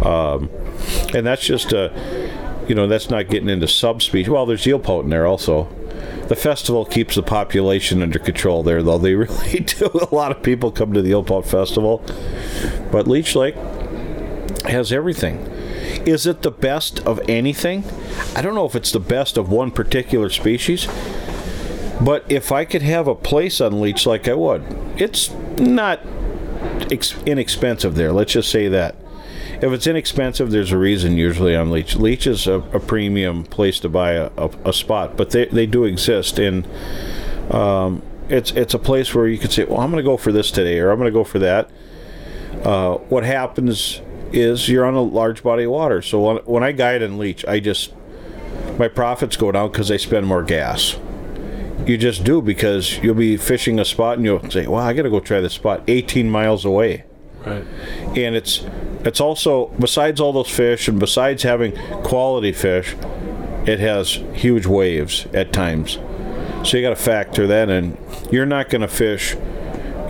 um, 0.04 0.50
and 1.14 1.26
that's 1.26 1.46
just 1.46 1.72
a 1.72 1.92
you 2.68 2.74
know 2.74 2.88
that's 2.88 3.10
not 3.10 3.30
getting 3.30 3.50
into 3.50 3.68
subspecies. 3.68 4.30
Well, 4.30 4.46
there's 4.46 4.66
eelpout 4.66 5.04
in 5.04 5.10
there 5.10 5.28
also. 5.28 5.70
The 6.28 6.36
festival 6.36 6.86
keeps 6.86 7.16
the 7.16 7.24
population 7.24 8.02
under 8.02 8.18
control 8.18 8.64
there, 8.64 8.82
though. 8.82 8.98
They 8.98 9.16
really 9.16 9.60
do. 9.60 9.90
A 10.10 10.16
lot 10.16 10.32
of 10.32 10.42
people 10.42 10.72
come 10.72 10.94
to 10.94 11.02
the 11.02 11.12
eelpout 11.12 11.46
festival, 11.46 12.04
but 12.92 13.08
Leech 13.08 13.36
Lake 13.36 13.56
has 14.66 14.92
everything. 14.92 15.51
Is 16.06 16.26
it 16.26 16.42
the 16.42 16.52
best 16.52 17.00
of 17.06 17.20
anything? 17.30 17.84
I 18.36 18.42
don't 18.42 18.56
know 18.56 18.66
if 18.66 18.76
it's 18.76 18.92
the 18.92 19.00
best 19.00 19.38
of 19.38 19.52
one 19.52 19.72
particular 19.72 20.30
species, 20.30 20.88
but 22.02 22.26
if 22.30 22.52
I 22.52 22.66
could 22.66 22.82
have 22.82 23.08
a 23.08 23.16
place 23.16 23.62
on 23.62 23.80
Leech 23.82 24.06
like 24.06 24.28
I 24.28 24.34
would, 24.34 24.64
it's 24.98 25.30
not 25.58 26.00
ex- 26.92 27.22
inexpensive 27.24 27.96
there. 27.96 28.12
Let's 28.12 28.34
just 28.34 28.50
say 28.50 28.68
that. 28.70 28.96
If 29.62 29.72
it's 29.72 29.86
inexpensive, 29.86 30.50
there's 30.50 30.72
a 30.72 30.78
reason 30.78 31.18
usually 31.18 31.56
on 31.56 31.70
Leech. 31.70 31.96
Leech 31.96 32.26
is 32.26 32.48
a, 32.48 32.62
a 32.74 32.80
premium 32.80 33.44
place 33.44 33.80
to 33.82 33.90
buy 33.90 34.14
a, 34.14 34.32
a, 34.38 34.50
a 34.66 34.74
spot, 34.74 35.16
but 35.16 35.30
they, 35.30 35.46
they 35.46 35.68
do 35.68 35.84
exist. 35.84 36.40
And 36.40 36.68
um, 37.52 38.02
it's, 38.28 38.52
it's 38.52 38.74
a 38.74 38.80
place 38.80 39.14
where 39.14 39.28
you 39.28 39.38
could 39.38 39.52
say, 39.52 39.66
well, 39.66 39.82
I'm 39.82 39.92
going 39.92 40.04
to 40.04 40.10
go 40.10 40.18
for 40.18 40.32
this 40.32 40.50
today, 40.50 40.80
or 40.80 40.90
I'm 40.90 40.98
going 40.98 41.12
to 41.12 41.14
go 41.14 41.24
for 41.24 41.38
that. 41.40 41.70
Uh, 42.64 42.96
what 42.96 43.24
happens 43.24 44.02
is 44.32 44.70
you're 44.70 44.86
on 44.86 44.94
a 44.94 45.02
large 45.02 45.44
body 45.44 45.64
of 45.64 45.72
water. 45.72 46.02
So 46.02 46.22
when, 46.22 46.38
when 46.46 46.64
I 46.64 46.72
guide 46.72 47.02
and 47.02 47.18
leech, 47.20 47.46
I 47.46 47.60
just 47.60 47.94
my 48.78 48.88
profits 48.88 49.36
go 49.38 49.52
down 49.52 49.72
because 49.72 49.92
I 49.92 49.98
spend 49.98 50.26
more 50.26 50.44
gas. 50.44 50.98
You 51.86 51.98
just 51.98 52.24
do 52.24 52.42
because 52.42 52.98
you'll 53.00 53.16
be 53.16 53.38
fishing 53.38 53.80
a 53.80 53.86
spot 53.86 54.18
and 54.18 54.26
you'll 54.26 54.50
say, 54.50 54.68
"Well, 54.68 54.82
I 54.84 54.94
got 54.94 55.04
to 55.04 55.10
go 55.10 55.20
try 55.20 55.42
this 55.42 55.54
spot 55.54 55.84
18 55.88 56.30
miles 56.30 56.66
away." 56.66 57.06
Right. 57.44 57.66
and 58.16 58.36
it's 58.36 58.64
it's 59.04 59.20
also 59.20 59.70
besides 59.80 60.22
all 60.22 60.32
those 60.32 60.48
fish 60.48 60.88
and 60.88 61.00
besides 61.00 61.42
having 61.42 61.76
quality 62.04 62.52
fish 62.52 62.96
it 63.66 63.80
has 63.80 64.20
huge 64.34 64.68
waves 64.68 65.26
at 65.34 65.52
times 65.52 65.98
so 66.64 66.78
you 66.78 66.84
got 66.84 66.92
to 66.92 66.96
factor 66.96 67.48
that 67.48 67.68
in 67.72 67.98
you're 68.32 68.46
not 68.46 68.70
going 68.70 68.82
to 68.82 68.88
fish 68.88 69.34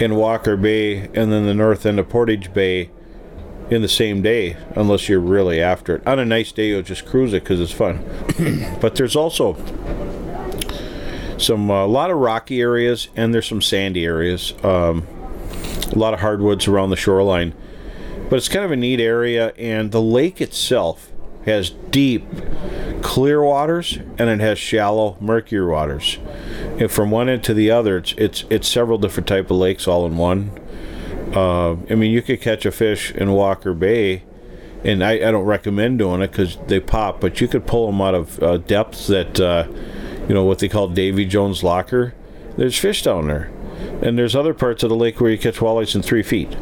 in 0.02 0.16
walker 0.16 0.58
bay 0.58 1.04
and 1.14 1.32
then 1.32 1.46
the 1.46 1.54
north 1.54 1.86
end 1.86 2.00
of 2.00 2.10
portage 2.10 2.52
bay 2.54 2.90
in 3.72 3.82
the 3.82 3.88
same 3.88 4.22
day 4.22 4.58
unless 4.76 5.08
you're 5.08 5.20
really 5.20 5.62
after 5.62 5.96
it. 5.96 6.06
On 6.06 6.20
a 6.20 6.26
nice 6.26 6.52
day 6.52 6.68
you'll 6.68 6.82
just 6.84 7.06
cruise 7.06 7.34
it 7.34 7.44
because 7.44 7.60
it's 7.60 7.72
fun. 7.72 8.04
But 8.82 8.96
there's 8.96 9.16
also 9.16 9.56
some 11.38 11.70
a 11.70 11.86
lot 11.86 12.12
of 12.12 12.18
rocky 12.18 12.60
areas 12.60 13.08
and 13.16 13.34
there's 13.34 13.48
some 13.48 13.62
sandy 13.62 14.06
areas. 14.06 14.54
Um, 14.64 15.08
a 15.92 15.98
lot 15.98 16.14
of 16.14 16.20
hardwoods 16.20 16.68
around 16.68 16.90
the 16.90 16.96
shoreline. 16.98 17.54
But 18.30 18.36
it's 18.36 18.50
kind 18.50 18.66
of 18.66 18.72
a 18.72 18.76
neat 18.76 19.00
area 19.00 19.54
and 19.58 19.92
the 19.92 20.02
lake 20.02 20.42
itself 20.42 21.10
has 21.46 21.70
deep 21.70 22.26
clear 23.02 23.42
waters 23.42 23.98
and 24.18 24.30
it 24.30 24.40
has 24.42 24.60
shallow 24.60 25.18
murkier 25.22 25.68
waters. 25.68 26.20
And 26.78 26.92
from 26.92 27.10
one 27.10 27.30
end 27.30 27.44
to 27.46 27.54
the 27.54 27.72
other 27.72 27.98
it's 27.98 28.14
it's, 28.18 28.44
it's 28.50 28.68
several 28.68 28.98
different 28.98 29.28
type 29.28 29.50
of 29.50 29.58
lakes 29.58 29.88
all 29.88 30.06
in 30.06 30.18
one 30.18 30.52
uh, 31.36 31.72
i 31.90 31.96
mean 31.96 32.12
you 32.12 32.22
could 32.22 32.42
catch 32.42 32.66
a 32.66 32.72
fish 32.72 33.12
in 33.12 33.32
walker 33.32 33.74
bay 33.74 34.24
and 34.84 35.04
i, 35.04 35.14
I 35.14 35.32
don't 35.32 35.46
recommend 35.46 36.00
doing 36.00 36.22
it 36.22 36.32
because 36.32 36.58
they 36.68 36.80
pop 36.80 37.22
but 37.22 37.40
you 37.42 37.48
could 37.48 37.66
pull 37.66 37.88
them 37.88 38.02
out 38.02 38.16
of 38.16 38.42
uh, 38.42 38.58
depths 38.58 39.08
that 39.08 39.40
uh, 39.40 39.68
you 40.28 40.34
know 40.34 40.44
what 40.44 40.60
they 40.60 40.70
call 40.70 40.88
davy 40.88 41.26
jones 41.26 41.64
locker. 41.64 42.14
There's 42.56 42.78
fish 42.78 43.04
down 43.04 43.28
there 43.28 43.52
and 44.02 44.18
there's 44.18 44.36
other 44.36 44.54
parts 44.54 44.84
of 44.84 44.90
the 44.90 44.96
lake 44.96 45.20
where 45.20 45.32
you 45.32 45.38
catch 45.38 45.58
walleyes 45.58 45.96
in 45.96 46.02
three 46.02 46.24
feet. 46.24 46.56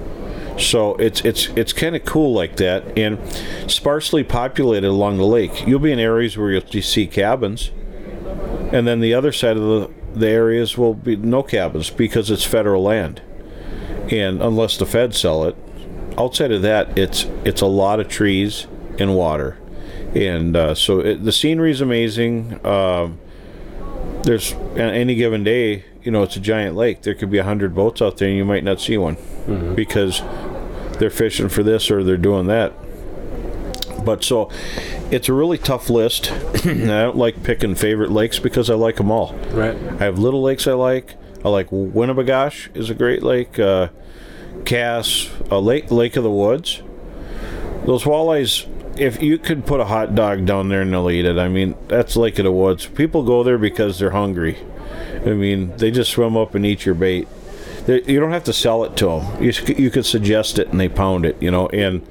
So 0.57 0.95
it's 0.95 1.21
it's 1.21 1.47
it's 1.49 1.71
kind 1.71 1.95
of 1.95 2.03
cool 2.03 2.33
like 2.33 2.57
that, 2.57 2.97
and 2.97 3.17
sparsely 3.71 4.25
populated 4.25 4.89
along 4.89 5.17
the 5.17 5.25
lake. 5.25 5.65
You'll 5.65 5.79
be 5.79 5.91
in 5.91 5.99
areas 5.99 6.38
where 6.38 6.51
you'll 6.51 6.81
see 6.81 7.07
cabins, 7.07 7.71
and 8.73 8.85
then 8.85 8.99
the 8.99 9.13
other 9.13 9.31
side 9.31 9.55
of 9.55 9.63
the 9.63 9.89
the 10.19 10.27
areas 10.27 10.77
will 10.77 10.95
be 10.95 11.15
no 11.15 11.43
cabins 11.43 11.89
because 11.89 12.29
it's 12.29 12.43
federal 12.43 12.83
land, 12.83 13.21
and 14.09 14.41
unless 14.41 14.77
the 14.77 14.85
feds 14.85 15.19
sell 15.19 15.43
it, 15.45 15.55
outside 16.17 16.51
of 16.51 16.61
that, 16.63 16.97
it's 16.97 17.25
it's 17.45 17.61
a 17.61 17.67
lot 17.67 17.99
of 17.99 18.07
trees 18.07 18.67
and 18.97 19.15
water, 19.15 19.57
and 20.13 20.55
uh, 20.55 20.75
so 20.75 20.99
it, 20.99 21.23
the 21.23 21.31
scenery 21.31 21.71
is 21.71 21.81
amazing. 21.81 22.65
Um, 22.65 23.19
there's 24.23 24.53
on 24.53 24.79
any 24.79 25.15
given 25.15 25.43
day, 25.43 25.85
you 26.03 26.11
know, 26.11 26.23
it's 26.23 26.35
a 26.35 26.41
giant 26.41 26.75
lake. 26.75 27.01
There 27.03 27.15
could 27.15 27.31
be 27.31 27.37
a 27.37 27.43
hundred 27.43 27.73
boats 27.73 28.01
out 28.01 28.17
there, 28.17 28.27
and 28.27 28.37
you 28.37 28.45
might 28.45 28.63
not 28.63 28.81
see 28.81 28.97
one 28.97 29.17
because 29.75 30.21
they're 30.99 31.09
fishing 31.09 31.49
for 31.49 31.63
this 31.63 31.89
or 31.89 32.03
they're 32.03 32.17
doing 32.17 32.47
that. 32.47 32.73
But 34.05 34.23
so, 34.23 34.49
it's 35.11 35.27
a 35.29 35.33
really 35.33 35.57
tough 35.57 35.89
list. 35.89 36.31
I 36.65 36.73
don't 36.73 37.17
like 37.17 37.43
picking 37.43 37.75
favorite 37.75 38.11
lakes 38.11 38.39
because 38.39 38.69
I 38.69 38.75
like 38.75 38.97
them 38.97 39.11
all. 39.11 39.33
Right. 39.51 39.75
I 39.75 40.03
have 40.05 40.19
little 40.19 40.41
lakes 40.41 40.67
I 40.67 40.73
like. 40.73 41.15
I 41.43 41.50
like 41.50 41.69
Winnebagosh 41.69 42.75
is 42.75 42.89
a 42.89 42.93
great 42.93 43.24
lake. 43.24 43.58
Uh, 43.58 43.89
Cass, 44.65 45.29
uh, 45.50 45.60
Lake 45.60 45.89
Lake 45.91 46.15
of 46.15 46.24
the 46.24 46.31
Woods. 46.31 46.81
Those 47.86 48.03
walleyes. 48.03 48.67
If 49.00 49.22
you 49.22 49.38
could 49.38 49.65
put 49.65 49.79
a 49.79 49.86
hot 49.86 50.13
dog 50.13 50.46
down 50.46 50.67
there 50.67 50.81
and 50.81 50.91
they'll 50.91 51.10
eat 51.10 51.24
it. 51.24 51.38
I 51.38 51.48
mean, 51.48 51.75
that's 51.88 52.17
Lake 52.17 52.38
of 52.39 52.43
the 52.43 52.51
Woods. 52.51 52.86
People 52.86 53.24
go 53.24 53.43
there 53.43 53.58
because 53.58 53.98
they're 53.98 54.12
hungry. 54.12 54.58
I 55.15 55.29
mean, 55.29 55.75
they 55.77 55.91
just 55.91 56.12
swim 56.12 56.36
up 56.36 56.55
and 56.55 56.65
eat 56.65 56.86
your 56.86 56.96
bait. 56.96 57.27
They, 57.86 58.03
you 58.03 58.19
don't 58.19 58.34
have 58.34 58.43
to 58.46 58.53
sell 58.53 58.84
it 58.84 58.98
to 58.98 59.05
them. 59.05 59.43
You, 59.43 59.53
you 59.77 59.89
could 59.89 60.05
suggest 60.05 60.60
it 60.60 60.67
and 60.67 60.79
they 60.79 60.89
pound 60.89 61.25
it, 61.25 61.41
you 61.41 61.50
know. 61.50 61.67
And 61.67 62.05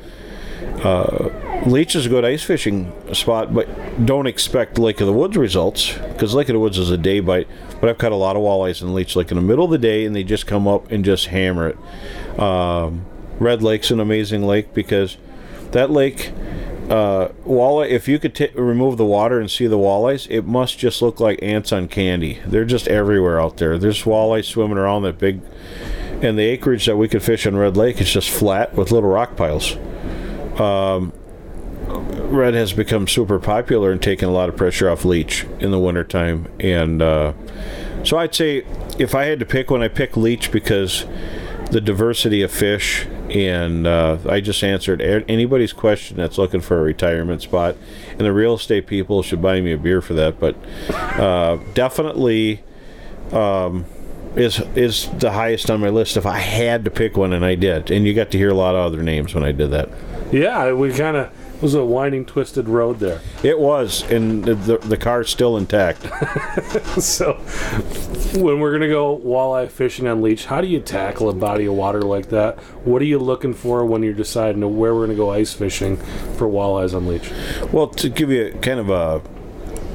uh, 0.82 1.28
Leech 1.66 1.96
is 1.96 2.06
a 2.06 2.08
good 2.08 2.24
ice 2.24 2.42
fishing 2.42 2.92
spot, 3.12 3.52
but 3.52 3.66
don't 4.06 4.26
expect 4.26 4.78
Lake 4.78 5.00
of 5.00 5.06
the 5.06 5.12
Woods 5.12 5.36
results 5.36 5.92
because 5.92 6.34
Lake 6.34 6.48
of 6.48 6.54
the 6.54 6.60
Woods 6.60 6.78
is 6.78 6.90
a 6.90 6.96
day 6.96 7.20
bite. 7.20 7.48
But 7.80 7.90
I've 7.90 7.98
caught 7.98 8.12
a 8.12 8.16
lot 8.16 8.36
of 8.36 8.42
walleyes 8.42 8.80
in 8.80 8.94
Leech 8.94 9.16
like 9.16 9.30
in 9.30 9.36
the 9.36 9.42
middle 9.42 9.64
of 9.64 9.70
the 9.70 9.78
day, 9.78 10.04
and 10.04 10.14
they 10.14 10.24
just 10.24 10.46
come 10.46 10.66
up 10.66 10.90
and 10.90 11.04
just 11.04 11.26
hammer 11.26 11.68
it. 11.68 12.40
Um, 12.40 13.04
Red 13.38 13.62
Lake's 13.62 13.90
an 13.90 14.00
amazing 14.00 14.46
lake 14.46 14.72
because 14.72 15.16
that 15.72 15.90
lake, 15.90 16.32
uh, 16.88 17.28
walleye. 17.46 17.88
If 17.88 18.08
you 18.08 18.18
could 18.18 18.34
t- 18.34 18.48
remove 18.54 18.96
the 18.96 19.04
water 19.04 19.38
and 19.38 19.50
see 19.50 19.66
the 19.66 19.78
walleyes, 19.78 20.26
it 20.30 20.46
must 20.46 20.78
just 20.78 21.02
look 21.02 21.20
like 21.20 21.42
ants 21.42 21.72
on 21.72 21.88
candy. 21.88 22.40
They're 22.46 22.64
just 22.64 22.88
everywhere 22.88 23.40
out 23.40 23.58
there. 23.58 23.78
There's 23.78 24.04
walleyes 24.04 24.46
swimming 24.46 24.78
around 24.78 25.02
that 25.02 25.18
big, 25.18 25.40
and 26.22 26.38
the 26.38 26.44
acreage 26.44 26.86
that 26.86 26.96
we 26.96 27.08
could 27.08 27.22
fish 27.22 27.46
on 27.46 27.56
Red 27.56 27.76
Lake 27.76 28.00
is 28.00 28.10
just 28.10 28.30
flat 28.30 28.74
with 28.74 28.90
little 28.90 29.10
rock 29.10 29.36
piles. 29.36 29.76
Red 31.88 32.54
has 32.54 32.72
become 32.72 33.06
super 33.06 33.38
popular 33.38 33.90
and 33.90 34.02
taken 34.02 34.28
a 34.28 34.32
lot 34.32 34.48
of 34.48 34.56
pressure 34.56 34.90
off 34.90 35.04
Leech 35.04 35.44
in 35.60 35.70
the 35.70 35.78
wintertime. 35.78 36.46
And 36.60 37.00
uh, 37.00 37.32
so 38.04 38.18
I'd 38.18 38.34
say 38.34 38.64
if 38.98 39.14
I 39.14 39.24
had 39.24 39.40
to 39.40 39.46
pick 39.46 39.70
one, 39.70 39.82
I 39.82 39.88
pick 39.88 40.16
Leech 40.16 40.52
because 40.52 41.06
the 41.70 41.80
diversity 41.80 42.42
of 42.42 42.50
fish. 42.50 43.06
And 43.30 43.86
uh, 43.86 44.18
I 44.26 44.40
just 44.40 44.62
answered 44.62 45.02
anybody's 45.02 45.72
question 45.72 46.16
that's 46.16 46.38
looking 46.38 46.60
for 46.60 46.78
a 46.78 46.82
retirement 46.82 47.42
spot. 47.42 47.76
And 48.10 48.20
the 48.20 48.32
real 48.32 48.54
estate 48.54 48.86
people 48.86 49.22
should 49.22 49.42
buy 49.42 49.60
me 49.60 49.72
a 49.72 49.78
beer 49.78 50.00
for 50.00 50.14
that. 50.14 50.40
But 50.40 50.56
uh, 50.90 51.58
definitely 51.74 52.62
um, 53.32 53.84
is 54.36 54.60
is 54.74 55.08
the 55.18 55.32
highest 55.32 55.70
on 55.70 55.80
my 55.80 55.88
list 55.88 56.16
if 56.16 56.24
I 56.24 56.38
had 56.38 56.84
to 56.84 56.90
pick 56.90 57.16
one, 57.16 57.32
and 57.32 57.44
I 57.44 57.54
did. 57.54 57.90
And 57.90 58.06
you 58.06 58.14
got 58.14 58.30
to 58.30 58.38
hear 58.38 58.50
a 58.50 58.54
lot 58.54 58.74
of 58.74 58.84
other 58.84 59.02
names 59.02 59.34
when 59.34 59.44
I 59.44 59.52
did 59.52 59.70
that. 59.70 59.90
Yeah, 60.32 60.72
we 60.72 60.92
kind 60.92 61.16
of 61.16 61.32
was 61.60 61.74
a 61.74 61.84
winding, 61.84 62.24
twisted 62.24 62.68
road 62.68 62.98
there. 62.98 63.20
It 63.42 63.58
was, 63.58 64.02
and 64.10 64.44
the, 64.44 64.54
the, 64.54 64.78
the 64.78 64.96
car's 64.96 65.30
still 65.30 65.56
intact. 65.56 66.02
so, 67.00 67.34
when 68.34 68.60
we're 68.60 68.72
gonna 68.72 68.88
go 68.88 69.18
walleye 69.18 69.70
fishing 69.70 70.06
on 70.06 70.20
leech, 70.20 70.46
how 70.46 70.60
do 70.60 70.66
you 70.66 70.80
tackle 70.80 71.28
a 71.30 71.32
body 71.32 71.66
of 71.66 71.74
water 71.74 72.02
like 72.02 72.28
that? 72.30 72.58
What 72.84 73.00
are 73.00 73.06
you 73.06 73.18
looking 73.18 73.54
for 73.54 73.84
when 73.84 74.02
you're 74.02 74.12
deciding 74.12 74.60
where 74.76 74.94
we're 74.94 75.06
gonna 75.06 75.16
go 75.16 75.30
ice 75.30 75.52
fishing 75.52 75.96
for 76.36 76.48
walleyes 76.48 76.94
on 76.94 77.06
leech? 77.06 77.30
well, 77.72 77.88
to 77.88 78.08
give 78.08 78.30
you 78.30 78.58
kind 78.60 78.80
of 78.80 78.90
a 78.90 79.22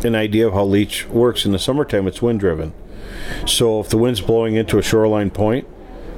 an 0.05 0.15
idea 0.15 0.48
of 0.48 0.53
how 0.53 0.63
leech 0.63 1.08
works 1.08 1.46
in 1.46 1.51
the 1.51 1.60
summertime, 1.60 2.08
it's 2.08 2.22
wind 2.22 2.39
driven. 2.39 2.74
So 3.46 3.79
if 3.79 3.89
the 3.89 3.98
wind's 3.98 4.22
blowing 4.22 4.55
into 4.55 4.77
a 4.77 4.82
shoreline 4.82 5.29
point, 5.29 5.67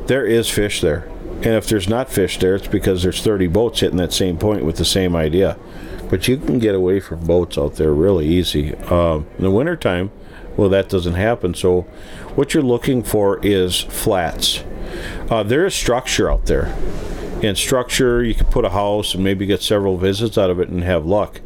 there 0.07 0.25
is 0.25 0.49
fish 0.49 0.81
there. 0.81 1.07
And 1.37 1.53
if 1.53 1.67
there's 1.67 1.87
not 1.87 2.09
fish 2.09 2.39
there, 2.39 2.55
it's 2.55 2.67
because 2.67 3.03
there's 3.03 3.21
30 3.21 3.47
boats 3.47 3.81
hitting 3.81 3.97
that 3.97 4.13
same 4.13 4.37
point 4.37 4.65
with 4.65 4.77
the 4.77 4.85
same 4.85 5.15
idea. 5.15 5.57
But 6.09 6.27
you 6.27 6.37
can 6.37 6.59
get 6.59 6.75
away 6.75 6.99
from 6.99 7.25
boats 7.25 7.57
out 7.57 7.75
there 7.75 7.93
really 7.93 8.27
easy. 8.27 8.75
Um, 8.75 9.27
in 9.37 9.43
the 9.43 9.51
wintertime, 9.51 10.11
well, 10.57 10.69
that 10.69 10.89
doesn't 10.89 11.15
happen. 11.15 11.53
So 11.53 11.81
what 12.35 12.53
you're 12.53 12.63
looking 12.63 13.03
for 13.03 13.39
is 13.45 13.81
flats. 13.81 14.63
Uh, 15.29 15.43
there 15.43 15.65
is 15.65 15.73
structure 15.73 16.31
out 16.31 16.45
there. 16.45 16.73
And 17.43 17.57
structure, 17.57 18.23
you 18.23 18.33
can 18.33 18.45
put 18.47 18.65
a 18.65 18.69
house 18.69 19.13
and 19.13 19.23
maybe 19.23 19.45
get 19.45 19.61
several 19.61 19.97
visits 19.97 20.37
out 20.37 20.49
of 20.49 20.59
it 20.59 20.69
and 20.69 20.83
have 20.83 21.05
luck. 21.05 21.41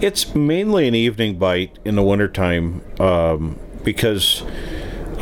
It's 0.00 0.34
mainly 0.34 0.88
an 0.88 0.94
evening 0.94 1.38
bite 1.38 1.78
in 1.84 1.94
the 1.94 2.02
wintertime 2.02 2.82
um, 2.98 3.58
because 3.84 4.42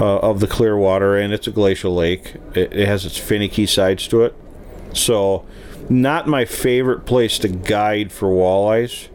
uh, 0.00 0.18
of 0.18 0.40
the 0.40 0.46
Clearwater, 0.46 1.16
and 1.16 1.32
it's 1.32 1.46
a 1.46 1.50
glacial 1.50 1.94
lake. 1.94 2.34
It, 2.54 2.72
it 2.72 2.88
has 2.88 3.04
its 3.04 3.18
finicky 3.18 3.66
sides 3.66 4.08
to 4.08 4.22
it. 4.22 4.34
So, 4.94 5.44
not 5.88 6.26
my 6.26 6.44
favorite 6.44 7.04
place 7.04 7.38
to 7.40 7.48
guide 7.48 8.10
for 8.10 8.28
walleyes. 8.28 9.08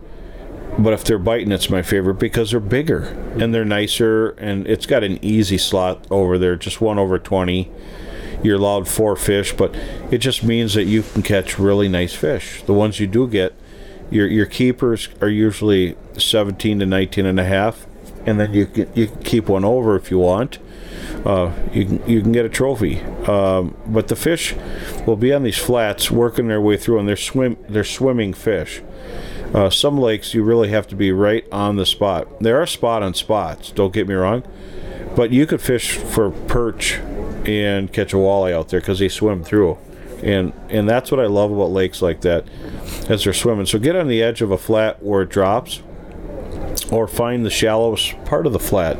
But 0.77 0.93
if 0.93 1.05
they're 1.05 1.17
biting, 1.17 1.51
it's 1.51 1.69
my 1.69 1.81
favorite 1.81 2.15
because 2.15 2.51
they're 2.51 2.59
bigger 2.59 3.03
and 3.39 3.53
they're 3.53 3.65
nicer, 3.65 4.31
and 4.31 4.67
it's 4.67 4.85
got 4.85 5.03
an 5.03 5.23
easy 5.23 5.57
slot 5.57 6.05
over 6.11 6.37
there, 6.37 6.55
just 6.57 6.81
one 6.81 6.99
over 6.99 7.17
20. 7.17 7.71
You're 8.43 8.57
allowed 8.57 8.87
four 8.87 9.15
fish, 9.15 9.53
but 9.53 9.73
it 10.11 10.17
just 10.17 10.43
means 10.43 10.73
that 10.73 10.83
you 10.83 11.01
can 11.01 11.23
catch 11.23 11.57
really 11.57 11.87
nice 11.87 12.13
fish. 12.13 12.61
The 12.63 12.73
ones 12.73 12.99
you 12.99 13.07
do 13.07 13.27
get, 13.27 13.53
your 14.11 14.27
your 14.27 14.45
keepers 14.45 15.07
are 15.21 15.29
usually 15.29 15.95
17 16.17 16.79
to 16.79 16.85
19 16.85 17.25
and 17.25 17.39
a 17.39 17.45
half, 17.45 17.87
and 18.25 18.39
then 18.39 18.53
you 18.53 18.67
you 18.93 19.07
can 19.07 19.23
keep 19.23 19.47
one 19.47 19.63
over 19.63 19.95
if 19.95 20.11
you 20.11 20.19
want. 20.19 20.59
Uh, 21.25 21.51
you 21.71 21.85
can 21.85 22.09
you 22.09 22.21
can 22.21 22.31
get 22.31 22.45
a 22.45 22.49
trophy. 22.49 23.01
Um, 23.27 23.75
but 23.87 24.07
the 24.07 24.15
fish 24.15 24.55
will 25.05 25.15
be 25.15 25.33
on 25.33 25.43
these 25.43 25.57
flats, 25.57 26.11
working 26.11 26.47
their 26.47 26.61
way 26.61 26.77
through, 26.77 26.99
and 26.99 27.07
they're 27.07 27.15
swim 27.15 27.57
they're 27.67 27.83
swimming 27.83 28.33
fish. 28.33 28.81
Uh, 29.53 29.69
some 29.69 29.97
lakes 29.97 30.33
you 30.33 30.43
really 30.43 30.69
have 30.69 30.87
to 30.87 30.95
be 30.95 31.11
right 31.11 31.45
on 31.51 31.77
the 31.77 31.85
spot. 31.85 32.27
There 32.41 32.61
are 32.61 32.67
spot 32.67 33.03
on 33.03 33.13
spots. 33.13 33.71
Don't 33.71 33.93
get 33.93 34.07
me 34.07 34.13
wrong, 34.13 34.43
but 35.15 35.31
you 35.31 35.45
could 35.45 35.61
fish 35.61 35.97
for 35.97 36.31
perch 36.31 36.95
and 37.45 37.93
catch 37.93 38.11
a 38.13 38.17
walleye 38.17 38.53
out 38.53 38.69
there 38.69 38.79
because 38.79 38.99
they 38.99 39.07
swim 39.07 39.43
through, 39.43 39.77
and 40.23 40.51
and 40.69 40.89
that's 40.89 41.11
what 41.11 41.19
I 41.19 41.27
love 41.27 41.51
about 41.51 41.71
lakes 41.71 42.01
like 42.01 42.21
that, 42.21 42.45
as 43.07 43.23
they're 43.23 43.33
swimming. 43.33 43.65
So 43.65 43.79
get 43.79 43.95
on 43.95 44.07
the 44.07 44.21
edge 44.21 44.41
of 44.41 44.51
a 44.51 44.57
flat 44.57 45.01
where 45.01 45.21
it 45.21 45.29
drops, 45.29 45.81
or 46.91 47.07
find 47.07 47.45
the 47.45 47.49
shallowest 47.49 48.13
part 48.25 48.45
of 48.45 48.53
the 48.53 48.59
flat, 48.59 48.97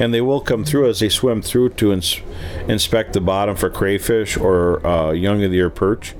and 0.00 0.12
they 0.12 0.20
will 0.20 0.40
come 0.40 0.64
through 0.64 0.88
as 0.88 0.98
they 0.98 1.08
swim 1.08 1.40
through 1.42 1.68
to 1.68 1.92
ins- 1.92 2.20
inspect 2.66 3.12
the 3.12 3.20
bottom 3.20 3.54
for 3.54 3.70
crayfish 3.70 4.36
or 4.36 4.84
uh, 4.84 5.12
young 5.12 5.44
of 5.44 5.50
the 5.50 5.56
year 5.58 5.70
perch. 5.70 6.14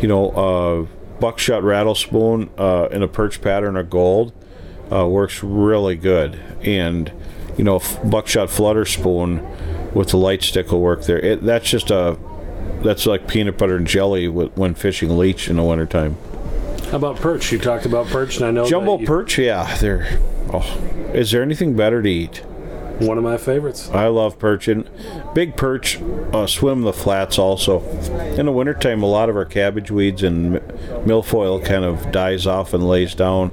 you 0.00 0.08
know, 0.08 0.30
uh, 0.30 0.86
buckshot 1.20 1.62
rattle 1.64 1.94
spoon 1.94 2.50
uh, 2.58 2.88
in 2.92 3.02
a 3.02 3.08
perch 3.08 3.40
pattern 3.40 3.76
of 3.76 3.88
gold 3.90 4.32
uh, 4.92 5.06
works 5.06 5.42
really 5.42 5.96
good, 5.96 6.38
and 6.62 7.10
you 7.56 7.64
know, 7.64 7.76
f- 7.76 7.98
buckshot 8.08 8.48
flutter 8.50 8.84
spoon 8.84 9.44
with 9.94 10.08
the 10.10 10.16
light 10.16 10.42
stick 10.42 10.70
will 10.70 10.80
work 10.80 11.02
there. 11.04 11.18
It, 11.18 11.42
that's 11.42 11.68
just 11.68 11.90
a 11.90 12.16
that's 12.82 13.04
like 13.06 13.26
peanut 13.26 13.58
butter 13.58 13.76
and 13.76 13.86
jelly 13.86 14.26
w- 14.26 14.50
when 14.54 14.74
fishing 14.74 15.18
leech 15.18 15.48
in 15.50 15.56
the 15.56 15.62
wintertime. 15.64 16.16
How 16.90 16.96
about 16.96 17.16
perch? 17.16 17.50
You 17.52 17.58
talked 17.58 17.84
about 17.84 18.06
perch, 18.06 18.36
and 18.36 18.46
I 18.46 18.50
know 18.52 18.66
Jumbo 18.68 18.98
you- 18.98 19.06
perch, 19.06 19.38
yeah, 19.38 19.76
they're. 19.78 20.18
Oh, 20.52 20.64
is 21.12 21.30
there 21.32 21.42
anything 21.42 21.74
better 21.76 22.00
to 22.00 22.08
eat? 22.08 22.42
One 23.00 23.16
of 23.16 23.22
my 23.22 23.36
favorites. 23.36 23.88
I 23.90 24.08
love 24.08 24.38
perch 24.38 24.66
and 24.66 24.88
big 25.32 25.56
perch 25.56 26.00
uh, 26.32 26.46
swim 26.48 26.82
the 26.82 26.92
flats 26.92 27.38
also. 27.38 27.80
In 28.36 28.46
the 28.46 28.52
wintertime, 28.52 29.02
a 29.02 29.06
lot 29.06 29.28
of 29.28 29.36
our 29.36 29.44
cabbage 29.44 29.90
weeds 29.90 30.24
and 30.24 30.56
milfoil 31.06 31.64
kind 31.64 31.84
of 31.84 32.10
dies 32.10 32.46
off 32.46 32.74
and 32.74 32.88
lays 32.88 33.14
down. 33.14 33.52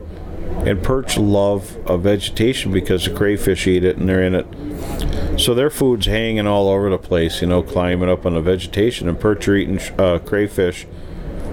And 0.66 0.82
perch 0.82 1.18
love 1.18 1.78
uh, 1.86 1.98
vegetation 1.98 2.72
because 2.72 3.06
the 3.06 3.14
crayfish 3.14 3.68
eat 3.68 3.84
it 3.84 3.98
and 3.98 4.10
they're 4.10 4.24
in 4.24 4.34
it. 4.34 5.40
So 5.40 5.54
their 5.54 5.70
food's 5.70 6.08
hanging 6.08 6.48
all 6.48 6.70
over 6.70 6.90
the 6.90 6.98
place, 6.98 7.42
you 7.42 7.48
know, 7.48 7.62
climbing 7.62 8.10
up 8.10 8.26
on 8.26 8.34
the 8.34 8.42
vegetation. 8.42 9.08
And 9.08 9.20
perch 9.20 9.48
are 9.48 9.56
eating 9.56 9.80
uh, 10.00 10.20
crayfish. 10.20 10.88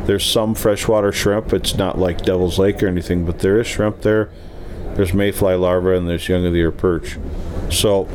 There's 0.07 0.25
some 0.25 0.55
freshwater 0.55 1.13
shrimp. 1.13 1.53
It's 1.53 1.75
not 1.75 1.99
like 1.99 2.25
Devil's 2.25 2.59
Lake 2.59 2.83
or 2.83 2.87
anything, 2.87 3.27
but 3.27 3.41
there 3.41 3.61
is 3.61 3.67
shrimp 3.67 4.01
there. 4.01 4.31
There's 4.95 5.13
mayfly 5.13 5.55
larvae 5.57 5.97
and 5.97 6.09
there's 6.09 6.29
young 6.29 6.47
of 6.47 6.53
the 6.53 6.59
year 6.59 6.73
perch. 6.73 7.19
So 7.73 8.07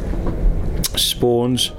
spoons, 0.96 1.72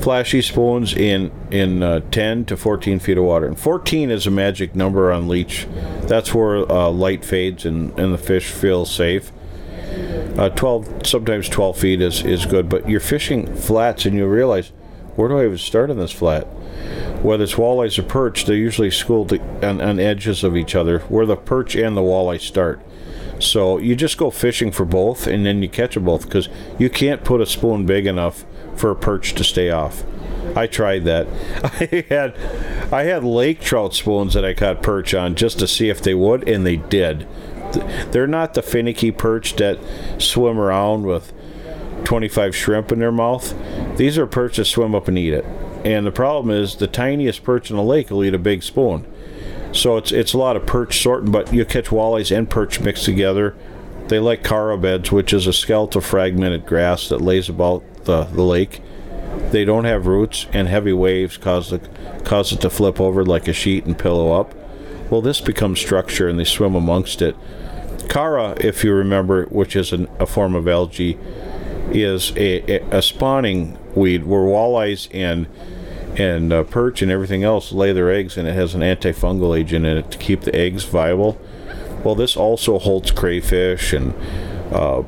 flashy 0.00 0.42
spoons 0.42 0.92
in 0.92 1.30
in 1.50 1.82
uh, 1.82 2.00
10 2.10 2.44
to 2.46 2.56
14 2.56 2.98
feet 2.98 3.18
of 3.18 3.24
water. 3.24 3.46
And 3.46 3.58
14 3.58 4.10
is 4.10 4.26
a 4.26 4.30
magic 4.30 4.74
number 4.74 5.10
on 5.10 5.28
leech. 5.28 5.66
That's 6.02 6.34
where 6.34 6.70
uh, 6.70 6.90
light 6.90 7.24
fades 7.24 7.64
and, 7.64 7.98
and 7.98 8.12
the 8.12 8.18
fish 8.18 8.50
feel 8.50 8.84
safe. 8.84 9.32
Uh, 10.36 10.48
12, 10.50 11.06
sometimes 11.06 11.48
12 11.48 11.78
feet 11.78 12.00
is, 12.00 12.22
is 12.22 12.46
good, 12.46 12.68
but 12.68 12.88
you're 12.88 13.00
fishing 13.00 13.52
flats 13.56 14.06
and 14.06 14.16
you 14.16 14.26
realize, 14.26 14.68
where 15.16 15.28
do 15.28 15.38
I 15.38 15.46
even 15.46 15.58
start 15.58 15.90
on 15.90 15.96
this 15.96 16.12
flat? 16.12 16.44
Whether 17.22 17.42
it's 17.42 17.54
walleyes 17.54 17.98
or 17.98 18.04
perch, 18.04 18.44
they're 18.44 18.54
usually 18.54 18.90
schooled 18.90 19.32
on, 19.64 19.80
on 19.80 19.98
edges 19.98 20.44
of 20.44 20.56
each 20.56 20.76
other, 20.76 21.00
where 21.00 21.26
the 21.26 21.36
perch 21.36 21.74
and 21.74 21.96
the 21.96 22.02
walleye 22.02 22.40
start. 22.40 22.80
So 23.40 23.78
you 23.78 23.94
just 23.94 24.18
go 24.18 24.30
fishing 24.30 24.72
for 24.72 24.84
both, 24.84 25.26
and 25.26 25.46
then 25.46 25.62
you 25.62 25.68
catch 25.68 25.94
them 25.94 26.04
both 26.04 26.24
because 26.24 26.48
you 26.78 26.90
can't 26.90 27.24
put 27.24 27.40
a 27.40 27.46
spoon 27.46 27.86
big 27.86 28.06
enough 28.06 28.44
for 28.76 28.90
a 28.90 28.96
perch 28.96 29.34
to 29.34 29.44
stay 29.44 29.70
off. 29.70 30.04
I 30.56 30.66
tried 30.66 31.04
that. 31.04 31.26
I 31.64 32.04
had 32.08 32.34
I 32.92 33.02
had 33.04 33.24
lake 33.24 33.60
trout 33.60 33.94
spoons 33.94 34.34
that 34.34 34.44
I 34.44 34.54
caught 34.54 34.82
perch 34.82 35.14
on 35.14 35.34
just 35.34 35.58
to 35.58 35.68
see 35.68 35.88
if 35.88 36.02
they 36.02 36.14
would, 36.14 36.48
and 36.48 36.66
they 36.66 36.76
did. 36.76 37.26
They're 38.10 38.26
not 38.26 38.54
the 38.54 38.62
finicky 38.62 39.12
perch 39.12 39.56
that 39.56 39.78
swim 40.18 40.58
around 40.58 41.04
with 41.04 41.32
25 42.04 42.56
shrimp 42.56 42.90
in 42.92 42.98
their 42.98 43.12
mouth. 43.12 43.54
These 43.98 44.16
are 44.16 44.26
perch 44.26 44.56
that 44.56 44.64
swim 44.64 44.94
up 44.94 45.08
and 45.08 45.18
eat 45.18 45.34
it. 45.34 45.44
And 45.84 46.06
the 46.06 46.12
problem 46.12 46.50
is 46.50 46.76
the 46.76 46.86
tiniest 46.86 47.44
perch 47.44 47.70
in 47.70 47.76
the 47.76 47.82
lake 47.82 48.10
will 48.10 48.24
eat 48.24 48.34
a 48.34 48.38
big 48.38 48.62
spoon. 48.62 49.06
So 49.72 49.96
it's 49.96 50.12
it's 50.12 50.32
a 50.32 50.38
lot 50.38 50.56
of 50.56 50.66
perch 50.66 51.00
sorting, 51.02 51.30
but 51.30 51.52
you 51.52 51.64
catch 51.64 51.86
walleyes 51.86 52.36
and 52.36 52.48
perch 52.48 52.80
mixed 52.80 53.04
together. 53.04 53.54
They 54.08 54.18
like 54.18 54.46
chara 54.46 54.78
beds, 54.78 55.12
which 55.12 55.32
is 55.32 55.46
a 55.46 55.52
skeletal 55.52 56.00
fragmented 56.00 56.64
grass 56.64 57.08
that 57.10 57.20
lays 57.20 57.48
about 57.48 57.82
the, 58.04 58.24
the 58.24 58.42
lake. 58.42 58.80
They 59.50 59.64
don't 59.64 59.84
have 59.84 60.06
roots, 60.06 60.46
and 60.52 60.66
heavy 60.66 60.94
waves 60.94 61.36
cause 61.36 61.70
the 61.70 61.80
cause 62.24 62.52
it 62.52 62.60
to 62.62 62.70
flip 62.70 63.00
over 63.00 63.24
like 63.24 63.48
a 63.48 63.52
sheet 63.52 63.84
and 63.84 63.98
pillow 63.98 64.32
up. 64.32 64.54
Well, 65.10 65.20
this 65.20 65.40
becomes 65.40 65.80
structure, 65.80 66.28
and 66.28 66.38
they 66.38 66.44
swim 66.44 66.74
amongst 66.74 67.22
it. 67.22 67.36
Chara, 68.10 68.56
if 68.60 68.84
you 68.84 68.94
remember, 68.94 69.44
which 69.46 69.76
is 69.76 69.92
an, 69.92 70.08
a 70.18 70.26
form 70.26 70.54
of 70.54 70.66
algae, 70.66 71.18
is 71.90 72.32
a, 72.36 72.80
a, 72.92 72.98
a 72.98 73.02
spawning 73.02 73.78
weed 73.94 74.24
where 74.24 74.40
walleyes 74.40 75.08
and 75.12 75.46
and 76.16 76.52
uh, 76.52 76.64
perch 76.64 77.02
and 77.02 77.10
everything 77.10 77.44
else 77.44 77.72
lay 77.72 77.92
their 77.92 78.10
eggs, 78.10 78.36
and 78.36 78.48
it 78.48 78.54
has 78.54 78.74
an 78.74 78.80
antifungal 78.80 79.58
agent 79.58 79.86
in 79.86 79.98
it 79.98 80.10
to 80.10 80.18
keep 80.18 80.42
the 80.42 80.54
eggs 80.54 80.84
viable. 80.84 81.38
Well, 82.04 82.14
this 82.14 82.36
also 82.36 82.78
holds 82.78 83.10
crayfish 83.10 83.92
and 83.92 84.14
uh, 84.72 85.02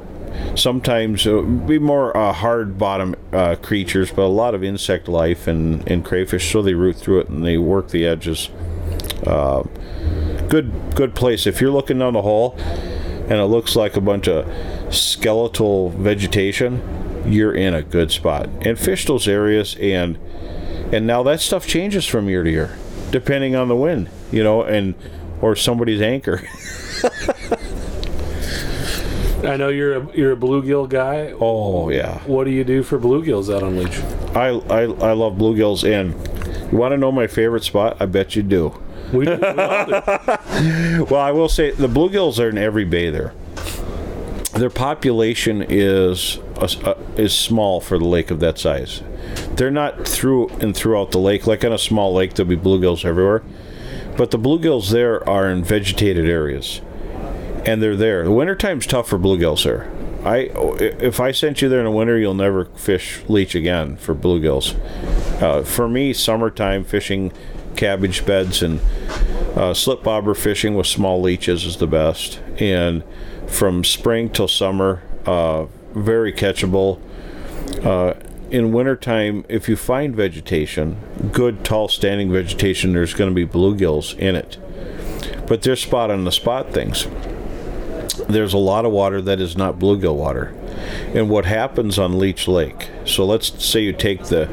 sometimes 0.55 1.27
uh, 1.27 1.43
be 1.43 1.79
more 1.79 2.17
uh, 2.17 2.33
hard 2.33 2.79
bottom 2.79 3.15
uh, 3.33 3.57
creatures, 3.57 4.11
but 4.11 4.23
a 4.23 4.27
lot 4.27 4.55
of 4.55 4.65
insect 4.65 5.09
life 5.09 5.47
and, 5.47 5.89
and 5.91 6.05
crayfish. 6.05 6.51
So 6.51 6.63
they 6.63 6.75
root 6.75 6.97
through 6.97 7.21
it 7.21 7.29
and 7.29 7.45
they 7.45 7.59
work 7.59 7.89
the 7.89 8.07
edges. 8.07 8.51
Uh, 9.27 9.63
good 10.49 10.73
good 10.97 11.15
place 11.15 11.47
if 11.47 11.61
you're 11.61 11.71
looking 11.71 11.99
down 11.99 12.15
the 12.15 12.23
hole 12.23 12.57
and 12.59 13.35
it 13.35 13.45
looks 13.45 13.77
like 13.77 13.97
a 13.97 14.01
bunch 14.01 14.29
of 14.29 14.95
skeletal 14.95 15.91
vegetation. 15.91 16.83
You're 17.27 17.55
in 17.55 17.75
a 17.75 17.83
good 17.83 18.11
spot 18.11 18.49
and 18.63 18.79
fish 18.79 19.05
those 19.05 19.29
areas 19.29 19.77
and 19.79 20.19
and 20.93 21.07
now 21.07 21.23
that 21.23 21.41
stuff 21.41 21.67
changes 21.67 22.07
from 22.07 22.29
year 22.29 22.43
to 22.43 22.51
year 22.51 22.77
depending 23.11 23.55
on 23.55 23.69
the 23.69 23.77
wind 23.77 24.09
you 24.31 24.43
know 24.43 24.63
and 24.63 24.95
or 25.41 25.57
somebody's 25.57 26.01
anchor. 26.01 26.43
I 29.43 29.57
know 29.57 29.69
you're 29.69 29.97
a 29.97 30.17
you're 30.17 30.33
a 30.33 30.37
bluegill 30.37 30.89
guy. 30.89 31.33
oh 31.41 31.89
yeah. 31.89 32.19
What 32.25 32.45
do 32.45 32.51
you 32.51 32.63
do 32.63 32.83
for 32.83 32.99
bluegills 32.99 33.55
out 33.55 33.63
on 33.63 33.79
leech? 33.79 33.99
i 34.37 34.49
i, 34.49 34.83
I 34.83 35.13
love 35.13 35.35
bluegills 35.39 35.83
and 35.83 36.13
you 36.71 36.79
want 36.79 36.93
to 36.93 36.99
know 36.99 37.11
my 37.11 37.27
favorite 37.27 37.65
spot? 37.65 37.97
I 38.01 38.07
bet 38.07 38.37
you 38.37 38.43
do. 38.43 38.81
We, 39.13 39.19
we 39.21 39.25
do. 39.25 39.41
well 41.11 41.17
i 41.17 41.33
will 41.33 41.49
say 41.49 41.71
the 41.73 41.89
bluegills 41.89 42.39
are 42.39 42.51
in 42.51 42.59
every 42.59 42.85
bay 42.85 43.09
there. 43.11 43.33
Their 44.53 44.71
population 44.71 45.65
is 45.67 46.39
uh, 46.59 46.95
is 47.17 47.35
small 47.35 47.81
for 47.81 47.99
the 47.99 48.05
lake 48.05 48.31
of 48.31 48.41
that 48.41 48.59
size 48.59 49.03
they're 49.57 49.71
not 49.71 50.07
through 50.07 50.49
and 50.61 50.75
throughout 50.75 51.11
the 51.11 51.19
lake 51.19 51.47
like 51.47 51.65
on 51.65 51.73
a 51.73 51.79
small 51.79 52.15
lake 52.15 52.35
there'll 52.35 52.49
be 52.49 52.57
bluegills 52.57 53.05
everywhere 53.05 53.43
but 54.17 54.31
the 54.31 54.39
bluegills 54.39 54.91
there 54.91 55.27
are 55.29 55.49
in 55.49 55.63
vegetated 55.65 56.27
areas 56.27 56.81
and 57.67 57.83
they're 57.83 57.97
there. 57.97 58.25
The 58.25 58.31
wintertime's 58.31 58.87
tough 58.87 59.09
for 59.09 59.19
bluegills 59.19 59.65
there. 59.65 59.91
I 60.25 60.51
if 60.81 61.19
I 61.21 61.33
sent 61.33 61.63
you 61.63 61.69
there 61.69 61.79
in 61.79 61.87
the 61.87 61.91
winter, 61.91 62.19
you'll 62.19 62.35
never 62.35 62.67
fish 62.67 63.23
leech 63.29 63.55
again 63.55 63.97
for 63.97 64.15
bluegills. 64.15 64.75
Uh, 65.41 65.63
for 65.63 65.89
me, 65.89 66.13
summertime 66.13 66.85
fishing 66.85 67.33
cabbage 67.77 68.27
beds 68.27 68.63
and 68.63 68.81
uh, 69.57 69.73
slip 69.73 70.03
bobber 70.03 70.35
fishing 70.35 70.75
with 70.75 70.87
small 70.87 71.21
leeches 71.21 71.65
is 71.65 71.79
the 71.79 71.87
best. 71.87 72.41
And 72.59 73.03
from 73.47 73.85
spring 73.85 74.29
till 74.29 74.49
summer, 74.49 75.03
uh, 75.25 75.67
very 75.95 76.33
catchable. 76.33 77.01
In 78.51 78.73
wintertime, 78.73 79.45
if 79.49 79.69
you 79.69 79.77
find 79.77 80.15
vegetation, 80.15 80.97
good 81.33 81.65
tall 81.65 81.89
standing 81.89 82.33
vegetation, 82.33 82.93
there's 82.93 83.15
going 83.15 83.31
to 83.31 83.35
be 83.35 83.47
bluegills 83.47 84.19
in 84.19 84.35
it. 84.35 84.59
But 85.47 85.63
they're 85.63 85.77
spot 85.77 86.11
on 86.11 86.25
the 86.25 86.33
spot 86.33 86.73
things 86.73 87.07
there's 88.29 88.53
a 88.53 88.59
lot 88.59 88.85
of 88.85 88.93
water 88.93 89.21
that 89.23 89.41
is 89.41 89.57
not 89.57 89.79
bluegill 89.79 90.15
water. 90.15 90.55
And 91.15 91.29
what 91.29 91.45
happens 91.45 91.99
on 91.99 92.19
Leech 92.19 92.49
Lake? 92.49 92.89
So 93.05 93.25
let's 93.25 93.65
say 93.65 93.81
you 93.83 93.93
take 93.93 94.25
the 94.25 94.47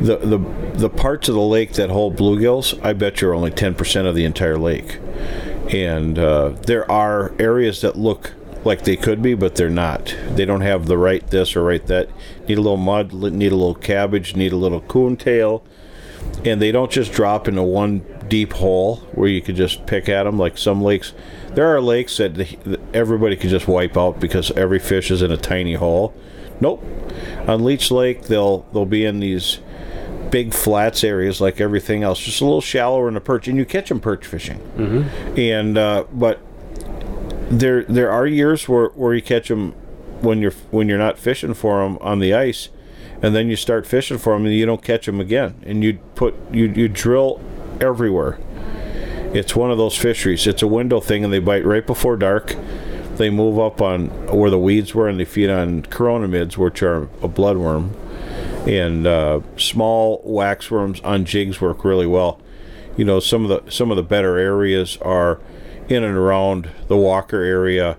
the 0.00 0.16
the, 0.16 0.38
the 0.78 0.90
parts 0.90 1.28
of 1.28 1.34
the 1.34 1.40
lake 1.40 1.74
that 1.74 1.90
hold 1.90 2.16
bluegills. 2.16 2.78
I 2.84 2.92
bet 2.92 3.20
you're 3.20 3.34
only 3.34 3.50
10% 3.50 4.06
of 4.06 4.14
the 4.14 4.24
entire 4.24 4.58
lake. 4.58 4.98
And 5.72 6.18
uh, 6.18 6.50
there 6.66 6.90
are 6.90 7.34
areas 7.38 7.82
that 7.82 7.96
look 7.96 8.32
like 8.64 8.84
they 8.84 8.96
could 8.96 9.22
be, 9.22 9.34
but 9.34 9.56
they're 9.56 9.70
not. 9.70 10.14
They 10.30 10.44
don't 10.44 10.62
have 10.62 10.86
the 10.86 10.98
right 10.98 11.26
this 11.28 11.54
or 11.54 11.62
right 11.62 11.86
that. 11.86 12.08
Need 12.50 12.58
a 12.58 12.62
little 12.62 12.76
mud, 12.78 13.12
need 13.12 13.52
a 13.52 13.54
little 13.54 13.76
cabbage, 13.76 14.34
need 14.34 14.50
a 14.50 14.56
little 14.56 14.80
coontail, 14.80 15.62
and 16.44 16.60
they 16.60 16.72
don't 16.72 16.90
just 16.90 17.12
drop 17.12 17.46
into 17.46 17.62
one 17.62 18.04
deep 18.26 18.54
hole 18.54 18.96
where 19.12 19.28
you 19.28 19.40
could 19.40 19.54
just 19.54 19.86
pick 19.86 20.08
at 20.08 20.24
them 20.24 20.36
like 20.36 20.58
some 20.58 20.82
lakes. 20.82 21.12
There 21.54 21.68
are 21.68 21.80
lakes 21.80 22.16
that 22.16 22.80
everybody 22.92 23.36
could 23.36 23.50
just 23.50 23.68
wipe 23.68 23.96
out 23.96 24.18
because 24.18 24.50
every 24.56 24.80
fish 24.80 25.12
is 25.12 25.22
in 25.22 25.30
a 25.30 25.36
tiny 25.36 25.74
hole. 25.74 26.12
Nope. 26.60 26.84
On 27.46 27.62
leech 27.62 27.92
lake 27.92 28.22
they'll 28.22 28.66
they'll 28.72 28.84
be 28.84 29.04
in 29.04 29.20
these 29.20 29.60
big 30.32 30.52
flats 30.52 31.04
areas 31.04 31.40
like 31.40 31.60
everything 31.60 32.02
else 32.02 32.18
just 32.18 32.40
a 32.40 32.44
little 32.44 32.60
shallower 32.60 33.06
in 33.06 33.14
the 33.14 33.20
perch 33.20 33.46
and 33.46 33.56
you 33.56 33.64
catch 33.64 33.90
them 33.90 34.00
perch 34.00 34.26
fishing. 34.26 34.58
Mm-hmm. 34.76 35.38
and 35.38 35.78
uh, 35.78 36.04
but 36.12 36.40
there 37.48 37.84
there 37.84 38.10
are 38.10 38.26
years 38.26 38.68
where, 38.68 38.88
where 38.88 39.14
you 39.14 39.22
catch 39.22 39.46
them 39.46 39.72
when 40.22 40.40
you're 40.40 40.52
when 40.70 40.88
you're 40.88 40.98
not 40.98 41.18
fishing 41.18 41.54
for 41.54 41.82
them 41.82 41.98
on 42.00 42.18
the 42.18 42.34
ice 42.34 42.68
and 43.22 43.34
then 43.34 43.48
you 43.48 43.56
start 43.56 43.86
fishing 43.86 44.18
for 44.18 44.32
them 44.32 44.46
and 44.46 44.54
you 44.54 44.66
don't 44.66 44.82
catch 44.82 45.06
them 45.06 45.20
again. 45.20 45.62
And 45.66 45.84
you 45.84 45.98
put 46.14 46.34
you 46.52 46.66
you 46.66 46.88
drill 46.88 47.40
everywhere. 47.80 48.38
It's 49.32 49.54
one 49.54 49.70
of 49.70 49.78
those 49.78 49.96
fisheries. 49.96 50.46
It's 50.46 50.62
a 50.62 50.66
window 50.66 51.00
thing 51.00 51.24
and 51.24 51.32
they 51.32 51.38
bite 51.38 51.64
right 51.64 51.86
before 51.86 52.16
dark. 52.16 52.54
They 53.16 53.30
move 53.30 53.58
up 53.58 53.82
on 53.82 54.08
where 54.28 54.50
the 54.50 54.58
weeds 54.58 54.94
were 54.94 55.08
and 55.08 55.20
they 55.20 55.24
feed 55.24 55.50
on 55.50 55.82
chironomids 55.82 56.56
which 56.56 56.82
are 56.82 57.02
a 57.22 57.28
bloodworm. 57.28 57.94
And 58.66 59.06
uh, 59.06 59.40
small 59.56 60.22
waxworms 60.24 61.04
on 61.04 61.24
jigs 61.24 61.60
work 61.60 61.84
really 61.84 62.06
well. 62.06 62.40
You 62.96 63.04
know 63.04 63.20
some 63.20 63.48
of 63.48 63.64
the 63.64 63.70
some 63.70 63.90
of 63.90 63.96
the 63.96 64.02
better 64.02 64.38
areas 64.38 64.98
are 65.02 65.40
in 65.88 66.04
and 66.04 66.16
around 66.16 66.70
the 66.88 66.96
Walker 66.96 67.42
area. 67.42 67.98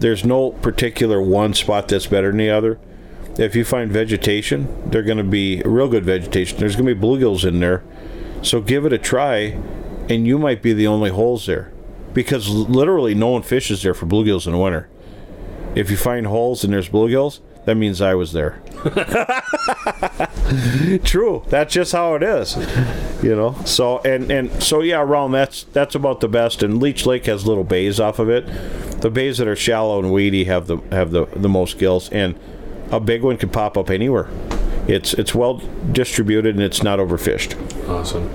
There's 0.00 0.24
no 0.24 0.50
particular 0.50 1.20
one 1.20 1.54
spot 1.54 1.88
that's 1.88 2.06
better 2.06 2.28
than 2.28 2.38
the 2.38 2.50
other. 2.50 2.78
If 3.38 3.54
you 3.54 3.64
find 3.64 3.90
vegetation, 3.90 4.90
they're 4.90 5.02
going 5.02 5.18
to 5.18 5.24
be 5.24 5.62
real 5.64 5.88
good 5.88 6.04
vegetation. 6.04 6.58
There's 6.58 6.76
going 6.76 6.88
to 6.88 6.94
be 6.94 7.00
bluegills 7.00 7.46
in 7.46 7.60
there, 7.60 7.82
so 8.42 8.60
give 8.60 8.84
it 8.84 8.92
a 8.92 8.98
try, 8.98 9.58
and 10.08 10.26
you 10.26 10.38
might 10.38 10.62
be 10.62 10.72
the 10.72 10.86
only 10.86 11.10
holes 11.10 11.46
there, 11.46 11.72
because 12.14 12.48
literally 12.48 13.14
no 13.14 13.28
one 13.28 13.42
fishes 13.42 13.82
there 13.82 13.94
for 13.94 14.06
bluegills 14.06 14.46
in 14.46 14.52
the 14.52 14.58
winter. 14.58 14.88
If 15.74 15.90
you 15.90 15.96
find 15.96 16.26
holes 16.26 16.64
and 16.64 16.72
there's 16.72 16.88
bluegills, 16.88 17.40
that 17.64 17.76
means 17.76 18.00
I 18.00 18.14
was 18.14 18.32
there. 18.32 18.62
True. 21.04 21.44
That's 21.48 21.74
just 21.74 21.92
how 21.92 22.14
it 22.14 22.22
is. 22.22 22.56
You 23.22 23.36
know. 23.36 23.54
So 23.66 23.98
and 23.98 24.30
and 24.30 24.62
so 24.62 24.80
yeah, 24.80 25.02
around 25.02 25.32
that's 25.32 25.64
that's 25.64 25.94
about 25.94 26.20
the 26.20 26.28
best. 26.28 26.62
And 26.62 26.80
Leech 26.80 27.04
Lake 27.04 27.26
has 27.26 27.46
little 27.46 27.64
bays 27.64 28.00
off 28.00 28.18
of 28.18 28.30
it. 28.30 28.48
The 29.00 29.10
bays 29.10 29.38
that 29.38 29.46
are 29.46 29.56
shallow 29.56 29.98
and 29.98 30.12
weedy 30.12 30.44
have 30.44 30.66
the 30.66 30.78
have 30.90 31.10
the 31.10 31.26
the 31.26 31.48
most 31.48 31.78
gills, 31.78 32.08
and 32.10 32.38
a 32.90 33.00
big 33.00 33.22
one 33.22 33.36
can 33.36 33.48
pop 33.48 33.76
up 33.76 33.90
anywhere. 33.90 34.28
It's 34.86 35.14
it's 35.14 35.34
well 35.34 35.62
distributed 35.92 36.54
and 36.54 36.64
it's 36.64 36.82
not 36.82 36.98
overfished. 36.98 37.88
Awesome. 37.88 38.30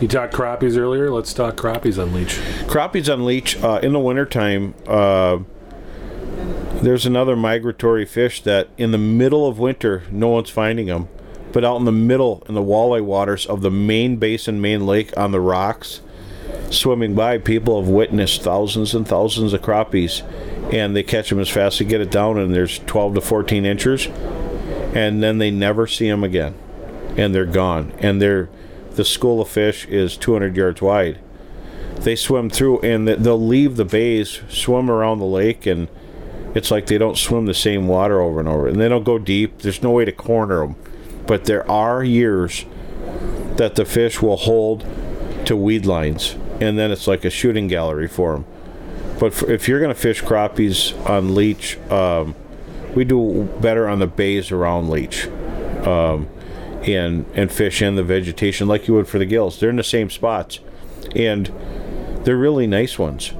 You 0.00 0.08
talked 0.08 0.34
crappies 0.34 0.76
earlier. 0.76 1.10
Let's 1.10 1.32
talk 1.32 1.56
crappies 1.56 2.02
on 2.02 2.12
leech. 2.12 2.34
Crappies 2.66 3.12
on 3.12 3.24
leech 3.24 3.56
uh, 3.62 3.78
in 3.82 3.92
the 3.92 4.00
wintertime. 4.00 4.74
Uh, 4.86 5.38
there's 6.82 7.06
another 7.06 7.36
migratory 7.36 8.04
fish 8.04 8.42
that 8.42 8.68
in 8.76 8.90
the 8.90 8.98
middle 8.98 9.46
of 9.46 9.60
winter 9.60 10.02
no 10.10 10.28
one's 10.28 10.50
finding 10.50 10.86
them, 10.86 11.08
but 11.52 11.64
out 11.64 11.76
in 11.76 11.84
the 11.84 11.92
middle 11.92 12.42
in 12.48 12.56
the 12.56 12.62
walleye 12.62 13.00
waters 13.04 13.46
of 13.46 13.62
the 13.62 13.70
main 13.70 14.16
basin, 14.16 14.60
main 14.60 14.84
lake 14.84 15.16
on 15.16 15.30
the 15.30 15.40
rocks, 15.40 16.00
swimming 16.72 17.14
by, 17.14 17.38
people 17.38 17.80
have 17.80 17.88
witnessed 17.88 18.42
thousands 18.42 18.94
and 18.94 19.06
thousands 19.06 19.52
of 19.52 19.62
crappies, 19.62 20.22
and 20.72 20.96
they 20.96 21.02
catch 21.02 21.30
them 21.30 21.40
as 21.40 21.48
fast 21.48 21.74
as 21.74 21.78
they 21.80 21.90
get 21.90 22.00
it 22.00 22.10
down, 22.10 22.38
and 22.38 22.54
there's 22.54 22.78
12 22.80 23.14
to 23.14 23.20
14 23.20 23.64
inches, 23.64 24.06
and 24.94 25.22
then 25.22 25.38
they 25.38 25.50
never 25.50 25.86
see 25.86 26.08
them 26.08 26.24
again, 26.24 26.54
and 27.16 27.34
they're 27.34 27.44
gone, 27.44 27.92
and 27.98 28.20
they're 28.20 28.48
the 28.94 29.04
school 29.04 29.40
of 29.40 29.48
fish 29.48 29.86
is 29.86 30.16
200 30.16 30.56
yards 30.56 30.82
wide. 30.82 31.18
They 31.96 32.16
swim 32.16 32.50
through, 32.50 32.80
and 32.80 33.08
they'll 33.08 33.40
leave 33.40 33.76
the 33.76 33.84
bays, 33.84 34.42
swim 34.48 34.90
around 34.90 35.18
the 35.18 35.24
lake, 35.24 35.66
and 35.66 35.88
it's 36.54 36.70
like 36.70 36.86
they 36.86 36.98
don't 36.98 37.16
swim 37.16 37.46
the 37.46 37.54
same 37.54 37.88
water 37.88 38.20
over 38.20 38.40
and 38.40 38.48
over, 38.48 38.68
and 38.68 38.80
they 38.80 38.88
don't 38.88 39.04
go 39.04 39.18
deep. 39.18 39.60
There's 39.60 39.82
no 39.82 39.90
way 39.90 40.04
to 40.04 40.12
corner 40.12 40.66
them, 40.66 40.76
but 41.26 41.44
there 41.44 41.68
are 41.70 42.04
years 42.04 42.66
that 43.56 43.76
the 43.76 43.84
fish 43.84 44.20
will 44.20 44.36
hold 44.36 44.84
to 45.46 45.56
weed 45.56 45.86
lines, 45.86 46.36
and 46.60 46.78
then 46.78 46.90
it's 46.90 47.06
like 47.06 47.24
a 47.24 47.30
shooting 47.30 47.68
gallery 47.68 48.08
for 48.08 48.32
them. 48.32 48.44
But 49.18 49.34
for, 49.34 49.50
if 49.50 49.68
you're 49.68 49.80
going 49.80 49.94
to 49.94 50.00
fish 50.00 50.22
crappies 50.22 50.98
on 51.08 51.34
leech, 51.34 51.78
um, 51.90 52.34
we 52.94 53.04
do 53.04 53.44
better 53.60 53.88
on 53.88 53.98
the 53.98 54.06
bays 54.06 54.50
around 54.50 54.90
leech, 54.90 55.26
um, 55.86 56.28
and 56.82 57.24
and 57.34 57.50
fish 57.50 57.80
in 57.82 57.96
the 57.96 58.02
vegetation 58.02 58.68
like 58.68 58.88
you 58.88 58.94
would 58.94 59.08
for 59.08 59.18
the 59.18 59.26
gills. 59.26 59.60
They're 59.60 59.70
in 59.70 59.76
the 59.76 59.84
same 59.84 60.10
spots, 60.10 60.60
and 61.14 61.52
they're 62.24 62.36
really 62.36 62.66
nice 62.66 62.98
ones. 62.98 63.32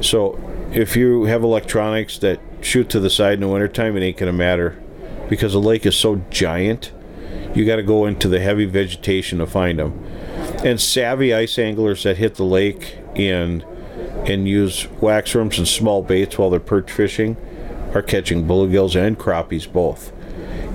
So 0.00 0.38
if 0.72 0.96
you 0.96 1.24
have 1.24 1.42
electronics 1.42 2.18
that 2.18 2.40
shoot 2.60 2.88
to 2.90 3.00
the 3.00 3.10
side 3.10 3.34
in 3.34 3.40
the 3.40 3.48
wintertime, 3.48 3.96
it 3.96 4.02
ain't 4.02 4.16
going 4.16 4.32
to 4.32 4.36
matter 4.36 4.80
because 5.28 5.52
the 5.52 5.60
lake 5.60 5.86
is 5.86 5.96
so 5.96 6.16
giant. 6.30 6.92
You 7.54 7.64
got 7.66 7.76
to 7.76 7.82
go 7.82 8.06
into 8.06 8.28
the 8.28 8.40
heavy 8.40 8.64
vegetation 8.64 9.38
to 9.38 9.46
find 9.46 9.78
them. 9.78 10.04
And 10.64 10.80
savvy 10.80 11.34
ice 11.34 11.58
anglers 11.58 12.04
that 12.04 12.16
hit 12.16 12.36
the 12.36 12.44
lake 12.44 12.98
and 13.16 13.64
and 14.26 14.46
use 14.46 14.86
wax 15.00 15.34
worms 15.34 15.58
and 15.58 15.66
small 15.66 16.02
baits 16.02 16.38
while 16.38 16.50
they're 16.50 16.60
perch 16.60 16.90
fishing 16.90 17.36
are 17.94 18.02
catching 18.02 18.46
bluegills 18.46 18.94
and 18.94 19.18
crappies 19.18 19.70
both. 19.70 20.12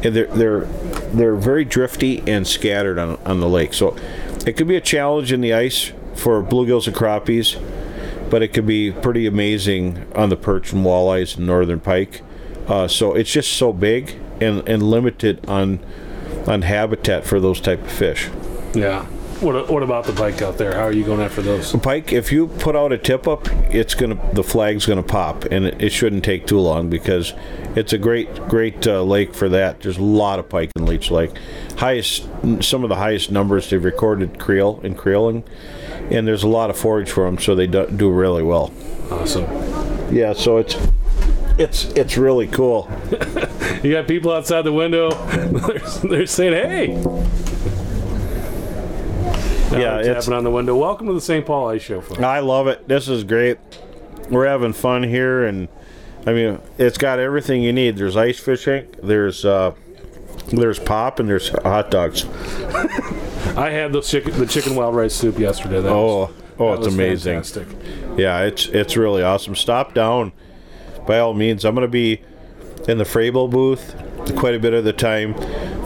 And 0.04 0.16
they're 0.16 0.28
they're 0.28 0.62
they're 1.14 1.36
very 1.36 1.66
drifty 1.66 2.20
and 2.28 2.46
scattered 2.46 3.00
on 3.00 3.18
on 3.26 3.40
the 3.40 3.50
lake. 3.50 3.74
So 3.74 3.96
it 4.46 4.58
could 4.58 4.68
be 4.68 4.76
a 4.76 4.82
challenge 4.82 5.32
in 5.32 5.42
the 5.42 5.54
ice 5.54 5.92
for 6.16 6.44
bluegills 6.44 6.88
and 6.88 6.96
crappies 6.96 7.62
but 8.30 8.42
it 8.42 8.50
could 8.50 8.66
be 8.66 8.92
pretty 8.92 9.26
amazing 9.26 10.06
on 10.16 10.30
the 10.30 10.36
perch 10.36 10.74
and 10.74 10.86
walleyes 10.86 11.38
and 11.38 11.46
northern 11.46 11.80
pike. 11.80 12.22
Uh, 12.68 12.88
so 12.88 13.14
it's 13.14 13.32
just 13.32 13.54
so 13.54 13.72
big 13.72 14.20
and, 14.42 14.68
and 14.68 14.84
limited 14.84 15.48
on 15.48 15.80
on 16.46 16.62
habitat 16.62 17.26
for 17.26 17.40
those 17.40 17.60
type 17.60 17.82
of 17.82 17.92
fish. 17.92 18.30
Yeah. 18.74 19.06
What, 19.42 19.70
what 19.70 19.84
about 19.84 20.06
the 20.06 20.14
pike 20.14 20.42
out 20.42 20.58
there? 20.58 20.74
How 20.74 20.82
are 20.82 20.92
you 20.92 21.04
going 21.04 21.22
after 21.22 21.44
those? 21.44 21.72
The 21.72 21.78
pike, 21.78 22.12
if 22.12 22.32
you 22.32 22.48
put 22.48 22.76
out 22.76 22.92
a 22.92 22.98
tip 22.98 23.28
up, 23.28 23.48
it's 23.72 23.94
gonna 23.94 24.18
the 24.34 24.44
flag's 24.44 24.88
gonna 24.88 25.04
pop, 25.04 25.46
and 25.46 25.66
it, 25.66 25.80
it 25.80 25.90
shouldn't 25.92 26.24
take 26.24 26.48
too 26.48 26.60
long 26.60 26.90
because 26.90 27.34
it's 27.76 27.94
a 27.94 28.00
great 28.00 28.34
great 28.48 28.88
uh, 28.88 29.04
lake 29.04 29.36
for 29.36 29.48
that. 29.50 29.82
There's 29.82 30.00
a 30.00 30.04
lot 30.04 30.40
of 30.40 30.50
pike 30.50 30.72
in 30.76 30.88
Leech 30.88 31.12
Lake, 31.12 31.32
highest 31.78 32.28
some 32.62 32.84
of 32.84 32.90
the 32.90 32.96
highest 32.96 33.30
numbers 33.30 33.70
they've 33.70 33.84
recorded 33.84 34.40
creel 34.40 34.80
and 34.84 34.98
creeling, 34.98 35.44
and 36.10 36.28
there's 36.28 36.44
a 36.44 36.48
lot 36.48 36.72
of 36.72 36.78
forage 36.78 37.12
for 37.12 37.26
them, 37.26 37.38
so 37.38 37.54
they 37.54 37.68
do, 37.68 37.86
do 37.86 38.10
really 38.10 38.42
well. 38.42 38.74
Awesome. 39.12 39.46
Yeah, 40.12 40.34
so 40.34 40.58
it's 40.58 40.76
it's 41.60 41.86
it's 41.94 42.18
really 42.18 42.48
cool. 42.48 42.90
you 43.84 43.92
got 43.92 44.08
people 44.08 44.32
outside 44.32 44.64
the 44.64 44.74
window. 44.74 45.12
they're, 45.28 46.10
they're 46.10 46.26
saying, 46.26 46.54
"Hey." 46.54 47.87
Now 49.72 49.78
Yeah, 49.80 49.98
it's 50.00 50.26
tapping 50.26 50.38
on 50.38 50.44
the 50.44 50.52
window. 50.52 50.76
Welcome 50.78 51.08
to 51.08 51.14
the 51.14 51.22
St. 51.22 51.46
Paul 51.46 51.70
Ice 51.70 51.82
Show, 51.82 52.02
folks. 52.02 52.22
I 52.22 52.40
love 52.40 52.68
it. 52.68 52.88
This 52.88 53.08
is 53.08 53.24
great. 53.24 53.58
We're 54.30 54.48
having 54.48 54.74
fun 54.74 55.04
here, 55.04 55.46
and 55.46 55.68
I 56.26 56.34
mean, 56.34 56.60
it's 56.78 56.98
got 56.98 57.20
everything 57.20 57.62
you 57.64 57.74
need. 57.74 57.98
There's 57.98 58.18
ice 58.18 58.40
fishing. 58.40 58.88
There's 59.02 59.46
uh, 59.46 59.74
there's 60.50 60.80
pop, 60.80 61.20
and 61.20 61.30
there's 61.30 61.50
hot 61.50 61.92
dogs. 61.92 62.26
I 63.58 63.70
had 63.72 63.92
the 63.94 64.02
chicken, 64.02 64.38
the 64.38 64.46
chicken 64.46 64.76
wild 64.76 64.96
rice 64.96 65.14
soup 65.16 65.40
yesterday. 65.40 65.82
That 65.82 65.92
Oh, 65.92 66.18
was, 66.18 66.32
oh, 66.60 66.74
it's 66.74 66.88
amazing. 66.88 67.42
fantastic. 67.42 67.68
Yeah, 68.18 68.44
it's 68.44 68.68
it's 68.68 68.96
really 68.98 69.24
awesome. 69.24 69.56
Stop 69.56 69.94
down, 69.94 70.32
by 71.06 71.20
all 71.20 71.34
means. 71.34 71.64
I'm 71.66 71.74
gonna 71.76 71.88
be 71.88 72.22
in 72.88 72.98
the 72.98 73.04
Frabill 73.06 73.50
booth 73.50 73.96
quite 74.38 74.56
a 74.56 74.60
bit 74.60 74.74
of 74.74 74.84
the 74.84 74.94
time. 74.94 75.36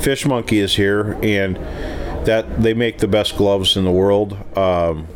Fish 0.01 0.25
Monkey 0.25 0.59
is 0.59 0.75
here, 0.75 1.17
and 1.21 1.57
that 2.25 2.61
they 2.61 2.73
make 2.73 2.99
the 2.99 3.07
best 3.07 3.35
gloves 3.35 3.75
in 3.75 3.83
the 3.83 3.91
world. 3.91 4.33
Um, 4.57 5.07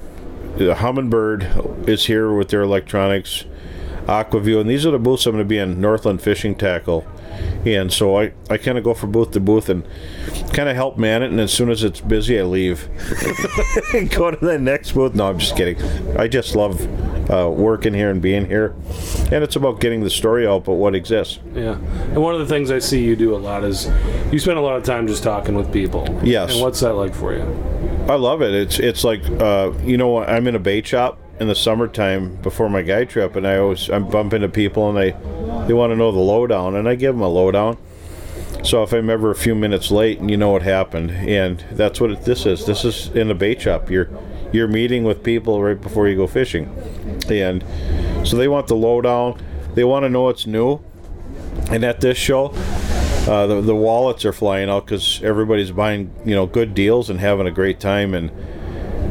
the 0.58 0.76
Humminbird 0.76 1.88
is 1.88 2.06
here 2.06 2.34
with 2.34 2.50
their 2.50 2.62
electronics, 2.62 3.46
Aqua-Vu, 4.08 4.60
and 4.60 4.70
these 4.70 4.86
are 4.86 4.92
the 4.92 5.00
booths 5.00 5.26
I'm 5.26 5.34
going 5.34 5.44
to 5.44 5.48
be 5.48 5.58
in. 5.58 5.82
Northland 5.82 6.22
Fishing 6.22 6.56
Tackle, 6.56 7.06
and 7.66 7.92
so 7.92 8.20
I 8.20 8.34
I 8.50 8.58
kind 8.58 8.78
of 8.78 8.84
go 8.84 8.94
from 8.94 9.12
booth 9.12 9.32
to 9.32 9.40
booth 9.40 9.70
and 9.70 9.86
kind 10.54 10.70
of 10.70 10.76
help 10.76 10.98
man 10.98 11.24
it. 11.24 11.32
And 11.32 11.40
as 11.40 11.52
soon 11.52 11.70
as 11.70 11.84
it's 11.84 12.02
busy, 12.02 12.40
I 12.40 12.44
leave 12.44 12.88
and 13.94 14.10
go 14.16 14.32
to 14.32 14.46
the 14.46 14.60
next 14.60 14.94
booth. 14.94 15.16
No, 15.16 15.28
I'm 15.28 15.40
just 15.40 15.56
kidding. 15.56 15.82
I 16.18 16.28
just 16.28 16.56
love 16.56 16.82
uh, 17.32 17.50
working 17.50 17.94
here 17.94 18.10
and 18.10 18.22
being 18.22 18.46
here, 18.46 18.76
and 19.32 19.44
it's 19.44 19.56
about 19.56 19.80
getting 19.80 20.04
the 20.04 20.10
story 20.10 20.48
out, 20.48 20.66
but 20.66 20.74
what 20.74 20.96
exists. 20.96 21.40
Yeah, 21.54 21.74
and 21.74 22.22
one 22.22 22.36
of 22.36 22.40
the 22.40 22.48
things 22.48 22.72
I 22.72 22.80
see 22.80 23.04
you 23.04 23.16
do 23.16 23.36
a 23.36 23.38
lot 23.38 23.64
is 23.64 23.90
you 24.32 24.40
spend 24.40 24.58
a 24.58 24.62
lot 24.62 24.76
of 24.76 24.84
time 24.84 25.08
just 25.08 25.24
talking 25.24 25.56
with 25.56 25.72
people. 25.74 26.08
Yes. 26.24 26.54
And 26.54 26.62
what's 26.62 26.80
that 26.82 26.94
like 26.94 27.16
for 27.16 27.34
you? 27.34 27.42
I 28.08 28.16
love 28.16 28.42
it. 28.42 28.54
It's 28.54 28.80
it's 28.80 29.04
like 29.04 29.24
uh, 29.42 29.72
you 29.84 29.98
know 29.98 30.24
I'm 30.24 30.48
in 30.48 30.56
a 30.56 30.60
bait 30.60 30.86
shop 30.86 31.20
in 31.40 31.48
the 31.48 31.56
summertime 31.56 32.36
before 32.38 32.70
my 32.70 32.82
guide 32.82 33.10
trip, 33.10 33.36
and 33.36 33.48
I 33.48 33.58
always 33.58 33.90
I'm 33.90 34.08
bumping 34.08 34.44
into 34.44 34.50
people 34.50 34.90
and 34.90 34.98
they 34.98 35.12
they 35.68 35.74
want 35.74 35.92
to 35.92 35.96
know 35.96 36.12
the 36.12 36.20
lowdown, 36.20 36.76
and 36.76 36.88
I 36.88 36.96
give 36.96 37.16
them 37.16 37.22
a 37.22 37.30
lowdown. 37.30 37.78
So 38.64 38.82
if 38.84 38.94
I'm 38.94 39.10
ever 39.10 39.30
a 39.32 39.36
few 39.36 39.56
minutes 39.56 39.92
late, 39.92 40.20
and 40.20 40.30
you 40.30 40.38
know 40.38 40.50
what 40.50 40.64
happened, 40.64 41.12
and 41.12 41.64
that's 41.72 42.02
what 42.02 42.12
it, 42.12 42.22
this 42.24 42.46
is. 42.46 42.66
This 42.66 42.84
is 42.84 43.08
in 43.10 43.30
a 43.30 43.36
bait 43.36 43.62
shop. 43.62 43.90
You're 43.90 44.10
you're 44.52 44.68
meeting 44.68 45.04
with 45.04 45.24
people 45.24 45.62
right 45.62 45.80
before 45.80 46.08
you 46.08 46.16
go 46.16 46.28
fishing, 46.28 46.74
and 47.30 47.64
so 48.26 48.38
they 48.38 48.48
want 48.48 48.68
the 48.68 48.76
lowdown. 48.76 49.42
They 49.76 49.84
want 49.84 50.04
to 50.04 50.10
know 50.10 50.24
what's 50.24 50.48
new, 50.48 50.80
and 51.70 51.84
at 51.84 52.02
this 52.02 52.18
show, 52.18 52.54
uh, 53.28 53.48
the, 53.48 53.62
the 53.62 53.76
wallets 53.76 54.26
are 54.26 54.34
flying 54.34 54.70
out 54.70 54.86
because 54.86 55.22
everybody's 55.24 55.72
buying 55.72 56.14
you 56.26 56.36
know 56.36 56.46
good 56.46 56.74
deals 56.74 57.10
and 57.10 57.20
having 57.20 57.48
a 57.48 57.52
great 57.52 57.80
time 57.80 58.14
and 58.14 58.32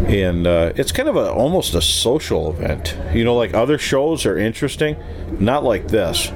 and 0.06 0.46
uh, 0.46 0.72
it's 0.76 0.92
kind 0.92 1.08
of 1.08 1.16
a 1.16 1.30
almost 1.32 1.74
a 1.74 1.82
social 1.82 2.50
event. 2.50 2.96
You 3.12 3.24
know 3.24 3.36
like 3.36 3.54
other 3.54 3.78
shows 3.78 4.26
are 4.26 4.38
interesting. 4.38 4.96
Not 5.38 5.64
like 5.64 5.88
this. 5.88 6.32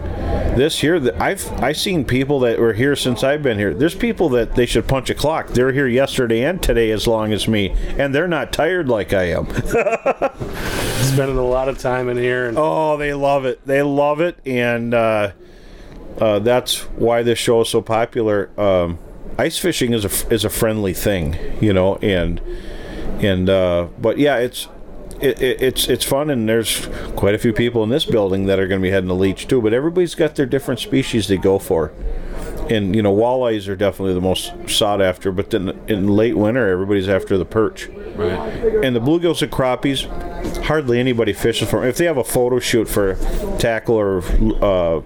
This 0.57 0.81
here 0.81 0.97
i've 1.21 1.51
i've 1.63 1.77
seen 1.77 2.05
people 2.05 2.41
that 2.41 2.59
were 2.59 2.73
here 2.73 2.97
since 2.97 3.23
i've 3.23 3.43
been 3.43 3.59
here. 3.59 3.73
There's 3.75 3.95
people 3.95 4.29
that 4.31 4.57
they 4.57 4.67
should 4.67 4.89
punch 4.89 5.11
a 5.11 5.15
clock. 5.15 5.49
They're 5.49 5.73
here 5.73 5.87
yesterday 5.87 6.45
and 6.45 6.63
today 6.63 6.91
as 6.91 7.07
long 7.07 7.33
as 7.33 7.47
me. 7.47 7.71
And 7.97 8.15
they're 8.15 8.29
not 8.29 8.53
tired 8.53 8.89
like 8.89 9.13
i 9.13 9.25
am. 9.25 9.47
Spending 11.03 11.39
a 11.39 11.47
lot 11.47 11.69
of 11.69 11.79
time 11.79 12.09
in 12.09 12.17
here, 12.17 12.49
and 12.49 12.59
Oh, 12.59 12.97
they 12.97 13.15
love 13.15 13.45
it. 13.45 13.65
They 13.67 13.83
love 13.83 14.21
it, 14.21 14.39
and 14.45 14.93
uh, 14.93 15.33
uh, 16.21 16.39
that's 16.41 16.81
why 16.97 17.23
this 17.23 17.39
show 17.39 17.61
is 17.61 17.69
so 17.69 17.81
popular. 17.81 18.51
Um, 18.61 18.99
ice 19.39 19.59
fishing 19.59 19.93
is 19.93 20.05
a 20.05 20.35
is 20.35 20.45
a 20.45 20.51
friendly 20.51 20.93
thing, 20.93 21.37
you 21.61 21.73
know, 21.73 21.97
and 21.97 22.41
And 23.21 23.49
uh, 23.51 23.89
but 23.99 24.19
yeah, 24.19 24.37
it's 24.37 24.69
it, 25.21 25.41
it, 25.43 25.63
it's 25.63 25.89
it's 25.89 26.05
fun, 26.05 26.31
and 26.31 26.49
there's 26.49 26.87
quite 27.17 27.35
a 27.35 27.39
few 27.39 27.53
people 27.53 27.83
in 27.83 27.91
this 27.91 28.05
building 28.05 28.47
that 28.47 28.59
are 28.59 28.67
going 28.67 28.81
to 28.81 28.83
be 28.83 28.91
heading 28.91 29.09
to 29.09 29.15
Leech 29.15 29.49
too. 29.49 29.61
But 29.61 29.73
everybody's 29.73 30.15
got 30.15 30.37
their 30.37 30.47
different 30.47 30.81
species 30.81 31.29
they 31.29 31.37
go 31.37 31.59
for. 31.59 31.93
And 32.71 32.95
you 32.95 33.03
know, 33.03 33.15
walleyes 33.15 33.69
are 33.69 33.77
definitely 33.77 34.15
the 34.15 34.21
most 34.21 34.53
sought 34.69 35.01
after. 35.01 35.33
But 35.33 35.51
then 35.51 35.79
in 35.89 36.09
late 36.09 36.37
winter, 36.37 36.69
everybody's 36.69 37.09
after 37.09 37.39
the 37.39 37.45
perch. 37.45 37.89
Right. 37.89 38.39
And 38.85 38.95
the 38.95 39.01
bluegills 39.01 39.43
and 39.43 39.51
crappies, 39.51 40.07
hardly 40.65 40.99
anybody 41.01 41.33
fishes 41.33 41.69
for 41.69 41.81
them. 41.81 41.89
If 41.89 41.97
they 41.97 42.05
have 42.05 42.19
a 42.19 42.25
photo 42.25 42.59
shoot 42.59 42.89
for 42.89 43.15
tackle 43.59 43.95
or 43.95 44.23
uh, 44.63 45.03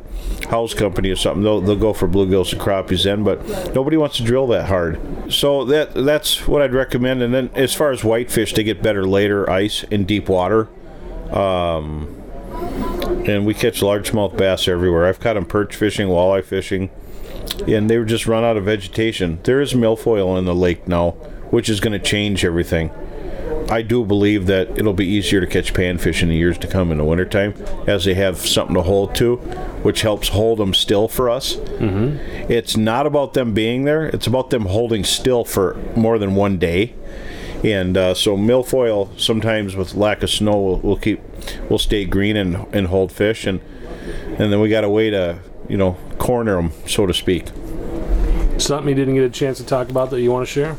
house 0.48 0.74
company 0.74 1.10
or 1.10 1.16
something, 1.16 1.42
they'll, 1.42 1.60
they'll 1.60 1.76
go 1.76 1.92
for 1.92 2.08
bluegills 2.08 2.52
and 2.52 2.60
crappies 2.60 3.04
then. 3.04 3.22
But 3.22 3.74
nobody 3.74 3.96
wants 3.96 4.16
to 4.16 4.24
drill 4.24 4.46
that 4.48 4.66
hard. 4.66 5.00
So 5.32 5.64
that 5.66 5.94
that's 5.94 6.48
what 6.48 6.62
I'd 6.62 6.74
recommend. 6.74 7.22
And 7.22 7.32
then 7.32 7.50
as 7.54 7.74
far 7.74 7.92
as 7.92 8.02
whitefish, 8.02 8.54
they 8.54 8.64
get 8.64 8.82
better 8.82 9.06
later 9.06 9.48
ice 9.48 9.84
in 9.84 10.04
deep 10.04 10.28
water. 10.28 10.68
Um, 11.30 12.18
and 13.26 13.46
we 13.46 13.54
catch 13.54 13.80
largemouth 13.80 14.36
bass 14.36 14.68
everywhere. 14.68 15.06
I've 15.06 15.20
caught 15.20 15.34
them 15.34 15.46
perch 15.46 15.76
fishing, 15.76 16.08
walleye 16.08 16.44
fishing, 16.44 16.90
and 17.60 17.88
they 17.88 17.98
were 17.98 18.04
just 18.04 18.26
run 18.26 18.44
out 18.44 18.56
of 18.56 18.64
vegetation. 18.64 19.38
There 19.44 19.60
is 19.60 19.74
milfoil 19.74 20.38
in 20.38 20.44
the 20.44 20.54
lake 20.54 20.86
now, 20.88 21.10
which 21.50 21.68
is 21.68 21.80
going 21.80 21.92
to 21.92 21.98
change 21.98 22.44
everything. 22.44 22.90
I 23.68 23.82
do 23.82 24.04
believe 24.04 24.46
that 24.46 24.78
it'll 24.78 24.92
be 24.92 25.06
easier 25.06 25.40
to 25.40 25.46
catch 25.46 25.72
panfish 25.72 26.22
in 26.22 26.28
the 26.28 26.36
years 26.36 26.58
to 26.58 26.66
come 26.66 26.92
in 26.92 26.98
the 26.98 27.04
wintertime 27.04 27.54
as 27.86 28.04
they 28.04 28.14
have 28.14 28.38
something 28.38 28.74
to 28.74 28.82
hold 28.82 29.14
to, 29.14 29.36
which 29.82 30.02
helps 30.02 30.28
hold 30.28 30.58
them 30.58 30.74
still 30.74 31.08
for 31.08 31.30
us. 31.30 31.56
Mm-hmm. 31.56 32.52
It's 32.52 32.76
not 32.76 33.06
about 33.06 33.34
them 33.34 33.54
being 33.54 33.84
there, 33.84 34.06
it's 34.06 34.26
about 34.26 34.50
them 34.50 34.66
holding 34.66 35.04
still 35.04 35.44
for 35.44 35.76
more 35.96 36.18
than 36.18 36.34
one 36.34 36.58
day. 36.58 36.94
And 37.64 37.96
uh, 37.96 38.14
so 38.14 38.36
milfoil 38.36 39.18
sometimes 39.18 39.76
with 39.76 39.94
lack 39.94 40.22
of 40.22 40.30
snow 40.30 40.60
will, 40.60 40.80
will 40.80 40.96
keep 40.96 41.22
will 41.70 41.78
stay 41.78 42.04
green 42.04 42.36
and, 42.36 42.66
and 42.74 42.88
hold 42.88 43.12
fish 43.12 43.46
and 43.46 43.60
and 44.38 44.52
then 44.52 44.60
we 44.60 44.68
got 44.68 44.84
a 44.84 44.88
way 44.88 45.10
to 45.10 45.38
you 45.68 45.76
know 45.76 45.96
corner 46.18 46.56
them 46.56 46.72
so 46.86 47.06
to 47.06 47.14
speak. 47.14 47.48
Something 48.58 48.90
you 48.90 48.94
didn't 48.94 49.14
get 49.14 49.24
a 49.24 49.30
chance 49.30 49.58
to 49.58 49.64
talk 49.64 49.88
about 49.88 50.10
that 50.10 50.20
you 50.20 50.30
want 50.30 50.46
to 50.46 50.52
share? 50.52 50.76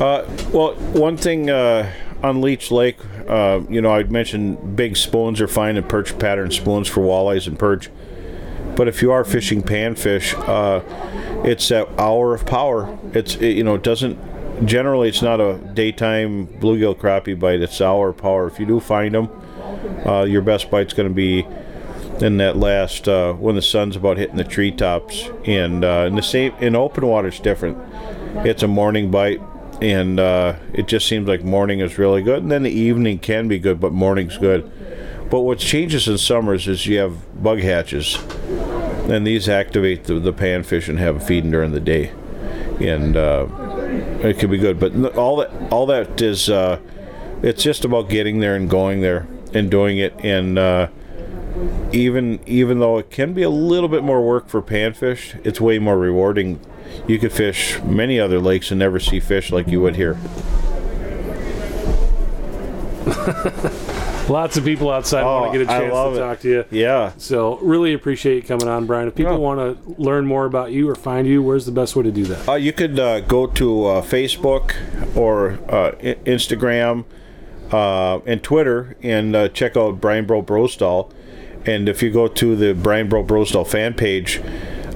Uh, 0.00 0.28
well, 0.52 0.74
one 0.92 1.16
thing 1.16 1.48
uh, 1.48 1.90
on 2.22 2.40
Leech 2.40 2.70
Lake, 2.70 2.98
uh, 3.28 3.60
you 3.68 3.80
know, 3.80 3.92
I 3.92 4.02
mentioned 4.02 4.76
big 4.76 4.96
spoons 4.96 5.40
are 5.40 5.48
fine 5.48 5.76
and 5.76 5.88
perch 5.88 6.18
pattern 6.18 6.50
spoons 6.50 6.88
for 6.88 7.00
walleyes 7.00 7.46
and 7.46 7.58
perch. 7.58 7.88
But 8.76 8.88
if 8.88 9.00
you 9.00 9.12
are 9.12 9.24
fishing 9.24 9.62
panfish, 9.62 10.34
uh, 10.48 10.82
it's 11.44 11.68
that 11.68 11.88
hour 11.98 12.34
of 12.34 12.44
power. 12.44 12.98
It's 13.12 13.36
it, 13.36 13.56
you 13.56 13.64
know, 13.64 13.76
it 13.76 13.82
doesn't 13.82 14.18
generally 14.66 15.08
it's 15.08 15.22
not 15.22 15.40
a 15.40 15.58
daytime 15.74 16.46
bluegill 16.46 16.96
crappie 16.96 17.38
bite. 17.38 17.60
It's 17.60 17.80
hour 17.80 18.10
of 18.10 18.16
power. 18.16 18.46
If 18.48 18.58
you 18.58 18.66
do 18.66 18.80
find 18.80 19.14
them, 19.14 19.28
uh, 20.04 20.24
your 20.24 20.42
best 20.42 20.70
bite's 20.70 20.92
going 20.92 21.08
to 21.08 21.14
be 21.14 21.46
in 22.20 22.36
that 22.38 22.56
last 22.56 23.08
uh, 23.08 23.32
when 23.34 23.54
the 23.54 23.62
sun's 23.62 23.96
about 23.96 24.16
hitting 24.16 24.36
the 24.36 24.44
treetops. 24.44 25.28
And 25.44 25.84
uh, 25.84 26.04
in 26.06 26.16
the 26.16 26.22
same 26.22 26.54
in 26.60 26.76
open 26.76 27.06
water, 27.06 27.28
it's 27.28 27.40
different. 27.40 27.78
It's 28.46 28.62
a 28.62 28.68
morning 28.68 29.10
bite, 29.10 29.40
and 29.80 30.18
uh, 30.18 30.56
it 30.72 30.86
just 30.86 31.06
seems 31.06 31.28
like 31.28 31.44
morning 31.44 31.80
is 31.80 31.98
really 31.98 32.22
good, 32.22 32.42
and 32.42 32.50
then 32.50 32.62
the 32.62 32.70
evening 32.70 33.18
can 33.18 33.48
be 33.48 33.58
good, 33.58 33.80
but 33.80 33.92
morning's 33.92 34.38
good. 34.38 34.70
But 35.30 35.40
what 35.40 35.58
changes 35.58 36.08
in 36.08 36.18
summers 36.18 36.68
is 36.68 36.86
you 36.86 36.98
have 36.98 37.42
bug 37.42 37.60
hatches, 37.60 38.18
and 39.08 39.26
these 39.26 39.48
activate 39.48 40.04
the, 40.04 40.14
the 40.18 40.32
panfish 40.32 40.88
and 40.88 40.98
have 40.98 41.24
feeding 41.24 41.50
during 41.50 41.72
the 41.72 41.80
day, 41.80 42.12
and 42.80 43.16
uh, 43.16 43.46
it 44.22 44.38
can 44.38 44.50
be 44.50 44.58
good. 44.58 44.80
But 44.80 45.16
all 45.16 45.36
that 45.36 45.50
all 45.72 45.86
that 45.86 46.20
is, 46.20 46.50
uh, 46.50 46.80
it's 47.42 47.62
just 47.62 47.84
about 47.84 48.08
getting 48.08 48.40
there 48.40 48.56
and 48.56 48.68
going 48.68 49.00
there 49.00 49.26
and 49.52 49.70
doing 49.70 49.98
it, 49.98 50.12
and 50.24 50.58
uh, 50.58 50.88
even 51.92 52.40
even 52.46 52.78
though 52.80 52.98
it 52.98 53.10
can 53.10 53.32
be 53.32 53.42
a 53.42 53.50
little 53.50 53.88
bit 53.88 54.02
more 54.02 54.20
work 54.26 54.48
for 54.48 54.60
panfish, 54.62 55.38
it's 55.44 55.60
way 55.60 55.78
more 55.78 55.98
rewarding. 55.98 56.58
You 57.06 57.18
could 57.18 57.32
fish 57.32 57.80
many 57.82 58.18
other 58.20 58.38
lakes 58.40 58.70
and 58.70 58.78
never 58.78 58.98
see 59.00 59.20
fish 59.20 59.50
like 59.52 59.68
you 59.68 59.80
would 59.80 59.96
here. 59.96 60.16
Lots 64.28 64.56
of 64.56 64.64
people 64.64 64.90
outside 64.90 65.22
want 65.22 65.52
to 65.52 65.58
get 65.58 65.68
a 65.68 65.74
Oh, 65.74 65.80
chance 65.80 65.92
to 65.92 66.14
it. 66.14 66.18
talk 66.26 66.40
to 66.40 66.48
you. 66.48 66.64
Yeah. 66.70 67.12
So 67.18 67.56
really 67.58 67.92
appreciate 67.92 68.36
you 68.36 68.42
coming 68.42 68.68
on, 68.68 68.86
Brian. 68.86 69.06
If 69.08 69.14
people 69.14 69.32
Yeah. 69.32 69.38
want 69.38 69.60
to 69.86 70.02
learn 70.02 70.24
more 70.24 70.46
about 70.46 70.72
you 70.72 70.88
or 70.88 70.94
find 70.94 71.26
you, 71.28 71.42
where's 71.42 71.66
the 71.66 71.72
best 71.72 71.94
way 71.94 72.04
to 72.04 72.10
do 72.10 72.24
that? 72.24 72.48
Uh, 72.48 72.54
you 72.54 72.72
could 72.72 72.98
uh, 72.98 73.20
go 73.20 73.46
to 73.48 73.84
uh, 73.86 74.00
Facebook 74.02 74.74
or 75.14 75.58
uh, 75.68 75.92
I- 76.02 76.16
Instagram 76.24 77.04
uh, 77.70 78.20
and 78.26 78.42
Twitter 78.42 78.96
and 79.02 79.36
uh, 79.36 79.48
check 79.48 79.76
out 79.76 80.00
Brian 80.00 80.24
Bro 80.24 80.44
Brosdahl. 80.44 81.10
And 81.66 81.88
if 81.88 82.02
you 82.02 82.10
go 82.10 82.28
to 82.28 82.56
the 82.56 82.74
Brian 82.74 83.08
Bro 83.08 83.24
Brosdahl 83.24 83.66
fan 83.66 83.94
page, 83.94 84.40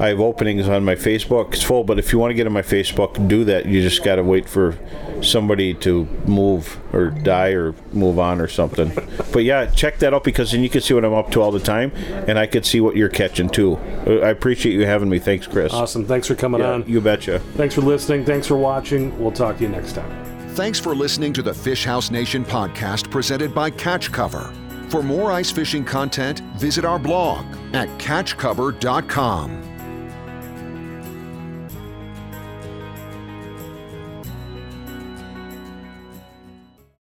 I 0.00 0.08
have 0.08 0.20
openings 0.20 0.68
on 0.68 0.84
my 0.84 0.94
Facebook. 0.94 1.54
It's 1.54 1.62
full, 1.62 1.82
but 1.82 1.98
if 1.98 2.12
you 2.12 2.20
want 2.20 2.30
to 2.30 2.34
get 2.34 2.46
on 2.46 2.52
my 2.52 2.62
Facebook, 2.62 3.26
do 3.26 3.44
that. 3.46 3.66
You 3.66 3.82
just 3.82 4.04
got 4.04 4.16
to 4.16 4.22
wait 4.22 4.48
for 4.48 4.78
somebody 5.22 5.74
to 5.74 6.04
move 6.26 6.78
or 6.92 7.10
die 7.10 7.48
or 7.48 7.74
move 7.92 8.18
on 8.20 8.40
or 8.40 8.46
something. 8.46 8.92
but 9.32 9.42
yeah, 9.42 9.66
check 9.66 9.98
that 9.98 10.14
out 10.14 10.22
because 10.22 10.52
then 10.52 10.62
you 10.62 10.68
can 10.68 10.82
see 10.82 10.94
what 10.94 11.04
I'm 11.04 11.14
up 11.14 11.32
to 11.32 11.42
all 11.42 11.50
the 11.50 11.58
time, 11.58 11.90
and 12.28 12.38
I 12.38 12.46
can 12.46 12.62
see 12.62 12.80
what 12.80 12.94
you're 12.94 13.08
catching 13.08 13.48
too. 13.48 13.74
Uh, 14.06 14.18
I 14.20 14.28
appreciate 14.28 14.74
you 14.74 14.86
having 14.86 15.08
me. 15.08 15.18
Thanks, 15.18 15.48
Chris. 15.48 15.72
Awesome. 15.72 16.04
Thanks 16.06 16.28
for 16.28 16.36
coming 16.36 16.60
Yeah, 16.60 16.74
on. 16.74 16.84
you 16.86 17.00
betcha. 17.00 17.40
Thanks 17.56 17.74
for 17.74 17.80
listening. 17.80 18.24
Thanks 18.24 18.46
for 18.46 18.56
watching. 18.56 19.18
We'll 19.20 19.32
talk 19.32 19.56
to 19.56 19.62
you 19.64 19.68
next 19.68 19.94
time. 19.94 20.08
Thanks 20.54 20.78
for 20.78 20.94
listening 20.94 21.32
to 21.32 21.42
the 21.42 21.54
Fish 21.54 21.84
House 21.84 22.12
Nation 22.12 22.44
podcast 22.44 23.10
presented 23.10 23.52
by 23.52 23.70
Catch 23.70 24.12
Cover. 24.12 24.52
For 24.88 25.02
more 25.02 25.30
ice 25.30 25.50
fishing 25.50 25.84
content, 25.84 26.40
visit 26.56 26.84
our 26.84 26.98
blog 26.98 27.44
at 27.74 27.88
catchcover.com. 27.98 29.67